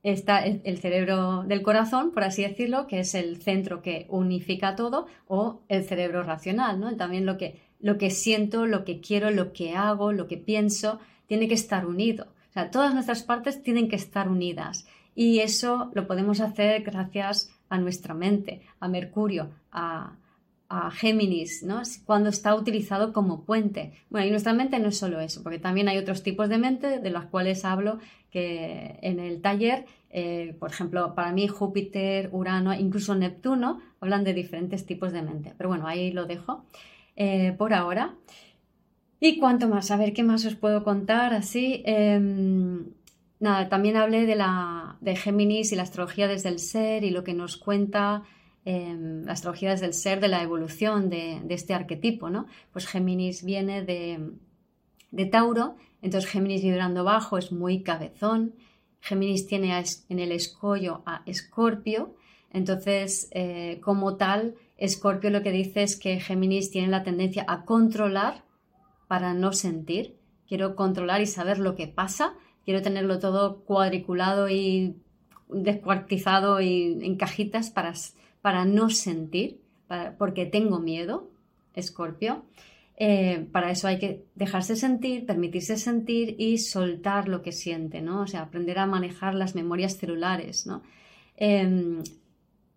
está 0.02 0.46
el, 0.46 0.78
cerebro 0.78 1.42
del 1.42 1.60
corazón, 1.60 2.12
por 2.12 2.24
así 2.24 2.40
decirlo, 2.40 2.86
que 2.86 3.00
es 3.00 3.14
el 3.14 3.42
centro 3.42 3.82
que 3.82 4.06
unifica 4.08 4.76
todo, 4.76 5.08
o 5.26 5.60
el 5.68 5.84
cerebro 5.84 6.22
racional. 6.22 6.96
También 6.96 7.26
lo 7.26 7.36
que, 7.36 7.60
lo 7.80 7.98
que 7.98 8.08
siento, 8.08 8.64
lo 8.64 8.86
que 8.86 9.02
quiero, 9.02 9.30
lo 9.30 9.52
que 9.52 9.74
hago, 9.76 10.14
lo 10.14 10.26
que 10.26 10.38
pienso, 10.38 11.00
tiene 11.26 11.48
que 11.48 11.54
estar 11.54 11.84
unido. 11.84 12.28
O 12.48 12.52
sea, 12.54 12.70
todas 12.70 12.94
nuestras 12.94 13.24
partes 13.24 13.62
tienen 13.62 13.90
que 13.90 13.96
estar 13.96 14.26
unidas. 14.30 14.86
Y 15.14 15.40
eso 15.40 15.90
lo 15.92 16.06
podemos 16.06 16.40
hacer 16.40 16.82
gracias 16.82 17.50
a 17.70 17.78
nuestra 17.78 18.12
mente, 18.12 18.60
a 18.80 18.88
Mercurio, 18.88 19.50
a, 19.72 20.16
Géminis, 20.92 21.64
¿no? 21.64 21.82
cuando 22.04 22.28
está 22.28 22.54
utilizado 22.54 23.12
como 23.12 23.42
puente. 23.42 23.92
Bueno, 24.08 24.28
y 24.28 24.30
nuestra 24.30 24.52
mente 24.52 24.78
no 24.78 24.90
es 24.90 24.98
solo 24.98 25.18
eso, 25.18 25.42
porque 25.42 25.58
también 25.58 25.88
hay 25.88 25.98
otros 25.98 26.22
tipos 26.22 26.48
de 26.48 26.58
mente 26.58 27.00
de 27.00 27.10
los 27.10 27.24
cuales 27.24 27.64
hablo 27.64 27.98
que 28.30 28.96
en 29.02 29.18
el 29.18 29.42
taller, 29.42 29.86
eh, 30.10 30.54
por 30.60 30.70
ejemplo, 30.70 31.16
para 31.16 31.32
mí 31.32 31.48
Júpiter, 31.48 32.28
Urano, 32.30 32.72
incluso 32.72 33.16
Neptuno, 33.16 33.80
hablan 33.98 34.22
de 34.22 34.32
diferentes 34.32 34.86
tipos 34.86 35.12
de 35.12 35.22
mente. 35.22 35.54
Pero 35.58 35.70
bueno, 35.70 35.88
ahí 35.88 36.12
lo 36.12 36.26
dejo 36.26 36.64
eh, 37.16 37.52
por 37.58 37.74
ahora. 37.74 38.14
¿Y 39.18 39.38
cuánto 39.38 39.68
más? 39.68 39.90
A 39.90 39.96
ver, 39.96 40.12
¿qué 40.12 40.22
más 40.22 40.46
os 40.46 40.54
puedo 40.54 40.84
contar 40.84 41.34
así? 41.34 41.82
Em, 41.84 42.86
también 43.40 43.96
hablé 43.96 44.26
de, 44.26 44.36
la, 44.36 44.98
de 45.00 45.16
Géminis 45.16 45.72
y 45.72 45.76
la 45.76 45.82
astrología 45.82 46.28
desde 46.28 46.50
el 46.50 46.58
ser 46.58 47.04
y 47.04 47.10
lo 47.10 47.24
que 47.24 47.32
nos 47.32 47.56
cuenta 47.56 48.24
em, 48.64 49.24
la 49.24 49.32
astrología 49.32 49.70
desde 49.70 49.86
el 49.86 49.94
ser 49.94 50.20
de 50.20 50.28
la 50.28 50.42
evolución 50.42 51.08
de, 51.08 51.42
este 51.48 51.72
arquetipo, 51.72 52.28
¿no? 52.28 52.46
Pues 52.72 52.86
Géminis 52.86 53.42
viene 53.42 53.82
de, 53.82 54.30
de, 55.10 55.26
Tauro, 55.26 55.76
entonces 56.02 56.30
Géminis 56.30 56.62
vibrando 56.62 57.02
bajo 57.02 57.38
es 57.38 57.50
muy 57.50 57.82
cabezón, 57.82 58.54
Géminis 59.00 59.46
tiene 59.46 59.82
en 60.10 60.18
el 60.18 60.32
escollo 60.32 61.02
a 61.06 61.22
Escorpio, 61.24 62.14
entonces 62.52 63.30
eh, 63.30 63.80
como 63.82 64.16
tal, 64.16 64.56
Escorpio 64.76 65.30
lo 65.30 65.42
que 65.42 65.52
dice 65.52 65.82
es 65.82 65.96
que 65.96 66.20
Géminis 66.20 66.70
tiene 66.70 66.88
la 66.88 67.02
tendencia 67.02 67.46
a 67.48 67.64
controlar 67.64 68.44
para 69.08 69.32
no 69.32 69.52
sentir, 69.52 70.18
quiero 70.46 70.76
controlar 70.76 71.22
y 71.22 71.26
saber 71.26 71.58
lo 71.58 71.74
que 71.74 71.86
pasa, 71.86 72.34
quiero 72.70 72.84
tenerlo 72.84 73.18
todo 73.18 73.64
cuadriculado 73.64 74.48
y 74.48 74.94
descuartizado 75.48 76.60
y 76.60 77.00
en 77.02 77.16
cajitas 77.16 77.68
para, 77.68 77.94
para 78.42 78.64
no 78.64 78.90
sentir, 78.90 79.58
porque 80.18 80.46
tengo 80.46 80.78
miedo, 80.78 81.28
Escorpio. 81.74 82.44
Eh, 82.96 83.44
para 83.50 83.72
eso 83.72 83.88
hay 83.88 83.98
que 83.98 84.22
dejarse 84.36 84.76
sentir, 84.76 85.26
permitirse 85.26 85.78
sentir 85.78 86.36
y 86.38 86.58
soltar 86.58 87.26
lo 87.26 87.42
que 87.42 87.50
siente, 87.50 88.02
¿no? 88.02 88.20
O 88.20 88.28
sea, 88.28 88.42
aprender 88.42 88.78
a 88.78 88.86
manejar 88.86 89.34
las 89.34 89.56
memorias 89.56 89.96
celulares, 89.96 90.64
¿no? 90.64 90.84
Em, 91.36 92.04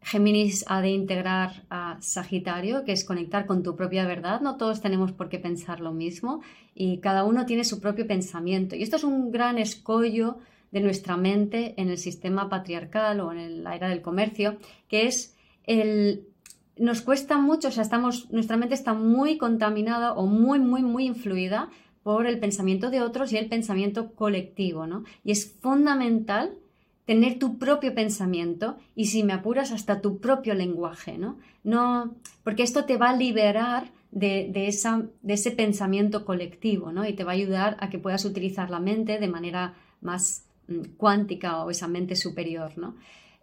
Géminis 0.03 0.65
ha 0.67 0.81
de 0.81 0.89
integrar 0.89 1.63
a 1.69 1.97
Sagitario, 2.01 2.83
que 2.83 2.91
es 2.91 3.05
conectar 3.05 3.45
con 3.45 3.63
tu 3.63 3.75
propia 3.75 4.05
verdad. 4.05 4.41
No 4.41 4.57
todos 4.57 4.81
tenemos 4.81 5.11
por 5.11 5.29
qué 5.29 5.39
pensar 5.39 5.79
lo 5.79 5.93
mismo 5.93 6.41
y 6.75 6.97
cada 6.99 7.23
uno 7.23 7.45
tiene 7.45 7.63
su 7.63 7.79
propio 7.79 8.05
pensamiento. 8.05 8.75
Y 8.75 8.83
esto 8.83 8.97
es 8.97 9.03
un 9.03 9.31
gran 9.31 9.57
escollo 9.57 10.37
de 10.71 10.81
nuestra 10.81 11.17
mente 11.17 11.73
en 11.77 11.89
el 11.89 11.97
sistema 11.97 12.49
patriarcal 12.49 13.19
o 13.21 13.31
en 13.31 13.63
la 13.63 13.75
era 13.75 13.89
del 13.89 14.01
comercio, 14.01 14.57
que 14.87 15.07
es 15.07 15.35
el... 15.65 16.27
Nos 16.75 17.01
cuesta 17.01 17.37
mucho, 17.37 17.67
o 17.67 17.71
sea, 17.71 17.83
estamos, 17.83 18.31
nuestra 18.31 18.57
mente 18.57 18.73
está 18.73 18.95
muy 18.95 19.37
contaminada 19.37 20.13
o 20.13 20.25
muy, 20.25 20.59
muy, 20.59 20.81
muy 20.81 21.05
influida 21.05 21.69
por 22.01 22.25
el 22.25 22.39
pensamiento 22.39 22.89
de 22.89 23.01
otros 23.01 23.31
y 23.31 23.37
el 23.37 23.47
pensamiento 23.47 24.13
colectivo, 24.15 24.87
¿no? 24.87 25.03
Y 25.23 25.31
es 25.31 25.55
fundamental 25.61 26.57
tener 27.05 27.39
tu 27.39 27.57
propio 27.57 27.93
pensamiento 27.93 28.77
y 28.95 29.05
si 29.05 29.23
me 29.23 29.33
apuras 29.33 29.71
hasta 29.71 30.01
tu 30.01 30.19
propio 30.19 30.53
lenguaje, 30.53 31.17
¿no? 31.17 31.37
no 31.63 32.15
porque 32.43 32.63
esto 32.63 32.85
te 32.85 32.97
va 32.97 33.09
a 33.09 33.15
liberar 33.15 33.91
de, 34.13 34.67
esa, 34.67 35.03
de 35.21 35.33
ese 35.33 35.51
pensamiento 35.51 36.23
colectivo, 36.23 36.91
¿no? 36.91 37.05
Y 37.07 37.13
te 37.13 37.23
va 37.23 37.31
a 37.31 37.35
ayudar 37.35 37.77
a 37.79 37.89
que 37.89 37.97
puedas 37.97 38.25
utilizar 38.25 38.69
la 38.69 38.79
mente 38.79 39.19
de 39.19 39.27
manera 39.27 39.73
más 40.01 40.45
mm, 40.67 40.95
cuántica 40.97 41.63
o 41.63 41.71
esa 41.71 41.87
mente 41.87 42.15
superior, 42.15 42.77
¿no? 42.77 42.95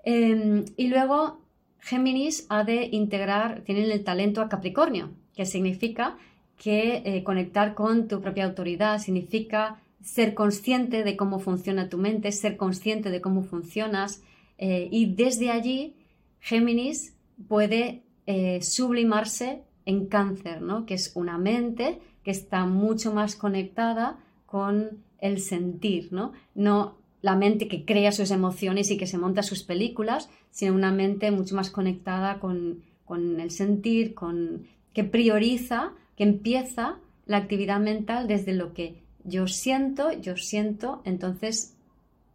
Em, 0.05 0.65
y 0.77 0.89
luego 0.89 1.41
Géminis 1.81 2.47
ha 2.49 2.65
de 2.65 2.89
integrar, 2.93 3.63
tienen 3.63 3.91
el 3.91 4.05
talento 4.05 4.41
a 4.41 4.49
Capricornio, 4.49 5.11
que 5.35 5.45
significa 5.45 6.17
que 6.57 7.03
eh, 7.05 7.25
conectar 7.25 7.75
con 7.75 8.07
tu 8.07 8.21
propia 8.21 8.45
autoridad 8.45 8.99
significa 8.99 9.81
ser 10.03 10.35
consciente 10.35 11.05
de 11.05 11.17
cómo 11.17 11.39
funciona 11.39 11.89
tu 11.89 11.99
mente, 11.99 12.33
ser 12.33 12.57
consciente 12.57 13.11
de 13.11 13.21
cómo 13.21 13.43
funcionas 13.43 14.23
eh, 14.59 14.89
y 14.91 15.15
desde 15.15 15.51
allí 15.51 15.97
Géminis 16.41 17.17
puede 17.49 18.03
eh, 18.27 18.61
sublimarse 18.63 19.63
en 19.85 20.07
cáncer, 20.07 20.63
¿no? 20.63 20.87
que 20.87 20.95
es 20.95 21.13
una 21.15 21.39
mente 21.39 21.99
que 22.23 22.31
está 22.31 22.67
mucho 22.67 23.13
más 23.13 23.37
conectada 23.37 24.19
con 24.47 25.03
el 25.19 25.41
sentir, 25.41 26.13
¿no? 26.13 26.33
no 26.55 26.99
la 27.23 27.37
mente 27.37 27.69
que 27.69 27.85
crea 27.85 28.13
sus 28.13 28.31
emociones 28.31 28.91
y 28.91 28.97
que 28.97 29.07
se 29.07 29.19
monta 29.19 29.43
sus 29.43 29.63
películas, 29.63 30.31
sino 30.51 30.75
una 30.75 30.93
mente 30.93 31.31
mucho 31.31 31.55
más 31.55 31.71
conectada 31.71 32.39
con, 32.39 32.83
con 33.05 33.41
el 33.41 33.51
sentir, 33.51 34.15
con, 34.15 34.65
que 34.93 35.05
prioriza, 35.05 35.93
que 36.17 36.25
empieza 36.25 36.99
la 37.27 37.37
actividad 37.37 37.81
mental 37.81 38.27
desde 38.27 38.53
lo 38.55 38.73
que 38.73 39.00
yo 39.25 39.47
siento, 39.47 40.13
yo 40.13 40.37
siento, 40.37 41.03
entonces 41.05 41.77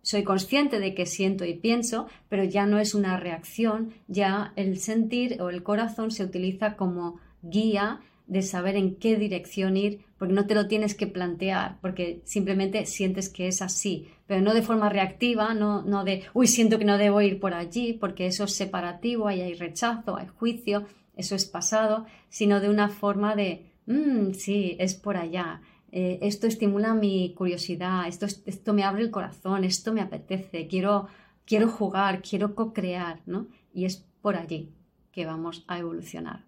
soy 0.02 0.24
consciente 0.24 0.80
de 0.80 0.94
que 0.94 1.06
siento 1.06 1.46
y 1.46 1.56
pienso, 1.56 2.08
pero 2.30 2.44
ya 2.44 2.68
no 2.68 2.78
es 2.78 2.94
una 2.94 3.18
reacción, 3.18 3.94
ya 4.08 4.54
el 4.56 4.78
sentir 4.78 5.42
o 5.42 5.50
el 5.50 5.64
corazón 5.64 6.12
se 6.12 6.24
utiliza 6.24 6.76
como 6.76 7.20
guía 7.42 8.02
de 8.28 8.42
saber 8.42 8.76
en 8.76 8.96
qué 8.96 9.18
dirección 9.18 9.78
ir, 9.78 10.06
porque 10.18 10.34
no 10.34 10.46
te 10.48 10.56
lo 10.56 10.68
tienes 10.68 10.96
que 10.96 11.08
plantear, 11.08 11.78
porque 11.82 12.22
simplemente 12.24 12.86
sientes 12.86 13.30
que 13.30 13.48
es 13.48 13.62
así, 13.62 14.08
pero 14.28 14.42
no 14.42 14.54
de 14.54 14.62
forma 14.62 14.90
reactiva, 14.90 15.54
no, 15.54 15.84
no 15.84 16.04
de, 16.04 16.24
uy, 16.34 16.48
siento 16.48 16.80
que 16.80 16.86
no 16.86 16.98
debo 16.98 17.22
ir 17.22 17.40
por 17.40 17.54
allí, 17.54 17.94
porque 17.94 18.28
eso 18.28 18.46
es 18.46 18.54
separativo, 18.54 19.28
ahí 19.28 19.42
hay 19.42 19.54
rechazo, 19.54 20.18
hay 20.18 20.28
juicio, 20.28 20.86
eso 21.16 21.36
es 21.36 21.46
pasado, 21.46 22.06
sino 22.30 22.60
de 22.60 22.70
una 22.70 22.90
forma 22.90 23.36
de, 23.36 23.72
mmm, 23.86 24.32
sí, 24.34 24.76
es 24.80 24.96
por 24.96 25.18
allá, 25.18 25.62
eh, 25.98 26.20
esto 26.22 26.46
estimula 26.46 26.94
mi 26.94 27.34
curiosidad, 27.34 28.06
esto, 28.06 28.26
esto 28.26 28.74
me 28.74 28.84
abre 28.84 29.02
el 29.02 29.12
corazón, 29.12 29.64
esto 29.64 29.94
me 29.94 30.02
apetece, 30.02 30.68
quiero, 30.68 31.08
quiero 31.46 31.70
jugar, 31.70 32.22
quiero 32.22 32.54
co-crear, 32.54 33.22
¿no? 33.26 33.48
Y 33.74 33.86
es 33.86 34.06
por 34.22 34.36
allí 34.36 34.74
que 35.14 35.26
vamos 35.26 35.64
a 35.70 35.80
evolucionar. 35.80 36.44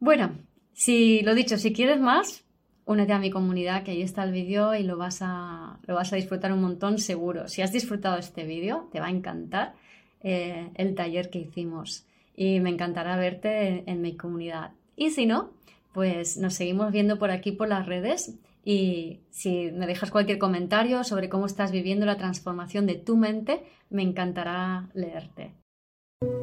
Bueno, 0.00 0.32
si 0.72 1.22
lo 1.22 1.32
dicho, 1.32 1.58
si 1.58 1.72
quieres 1.72 2.00
más, 2.00 2.42
únete 2.86 3.12
a 3.12 3.20
mi 3.20 3.30
comunidad, 3.30 3.84
que 3.84 3.92
ahí 3.92 4.02
está 4.02 4.24
el 4.24 4.32
vídeo 4.32 4.74
y 4.74 4.82
lo 4.82 4.96
vas, 4.96 5.20
a, 5.20 5.78
lo 5.86 5.94
vas 5.94 6.12
a 6.12 6.16
disfrutar 6.16 6.52
un 6.52 6.60
montón 6.60 6.98
seguro. 6.98 7.46
Si 7.46 7.62
has 7.62 7.70
disfrutado 7.70 8.18
este 8.18 8.44
vídeo, 8.44 8.88
te 8.90 8.98
va 8.98 9.06
a 9.06 9.10
encantar 9.10 9.74
eh, 10.22 10.70
el 10.74 10.96
taller 10.96 11.30
que 11.30 11.38
hicimos 11.38 12.04
y 12.34 12.58
me 12.58 12.70
encantará 12.70 13.16
verte 13.16 13.84
en, 13.88 14.00
mi 14.00 14.16
comunidad. 14.16 14.72
Y 14.96 15.10
si 15.10 15.24
no, 15.24 15.52
pues 15.92 16.36
nos 16.36 16.54
seguimos 16.54 16.92
viendo 16.92 17.18
por 17.18 17.30
aquí 17.30 17.52
por 17.52 17.68
las 17.68 17.86
redes 17.86 18.38
y 18.64 19.20
si 19.30 19.70
me 19.72 19.86
dejas 19.86 20.10
cualquier 20.10 20.38
comentario 20.38 21.04
sobre 21.04 21.28
cómo 21.28 21.46
estás 21.46 21.72
viviendo 21.72 22.06
la 22.06 22.16
transformación 22.16 22.86
de 22.86 22.94
tu 22.94 23.16
mente, 23.16 23.62
me 23.90 24.02
encantará 24.02 24.88
leerte. 24.94 25.52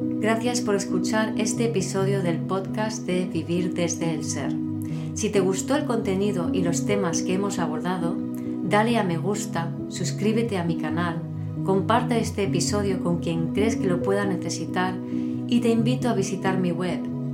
Gracias 0.00 0.60
por 0.60 0.74
escuchar 0.74 1.34
este 1.38 1.64
episodio 1.64 2.22
del 2.22 2.38
podcast 2.38 3.06
de 3.06 3.24
Vivir 3.24 3.72
desde 3.72 4.12
el 4.12 4.24
Ser. 4.24 4.52
Si 5.14 5.30
te 5.30 5.40
gustó 5.40 5.76
el 5.76 5.86
contenido 5.86 6.50
y 6.52 6.62
los 6.62 6.84
temas 6.84 7.22
que 7.22 7.34
hemos 7.34 7.58
abordado, 7.58 8.16
dale 8.64 8.98
a 8.98 9.02
me 9.02 9.16
gusta, 9.16 9.74
suscríbete 9.88 10.58
a 10.58 10.64
mi 10.64 10.76
canal, 10.76 11.22
comparte 11.64 12.18
este 12.18 12.44
episodio 12.44 13.02
con 13.02 13.20
quien 13.20 13.54
crees 13.54 13.76
que 13.76 13.86
lo 13.86 14.02
pueda 14.02 14.26
necesitar 14.26 14.94
y 15.46 15.60
te 15.60 15.70
invito 15.70 16.08
a 16.08 16.14
visitar 16.14 16.58
mi 16.58 16.70
web 16.70 17.09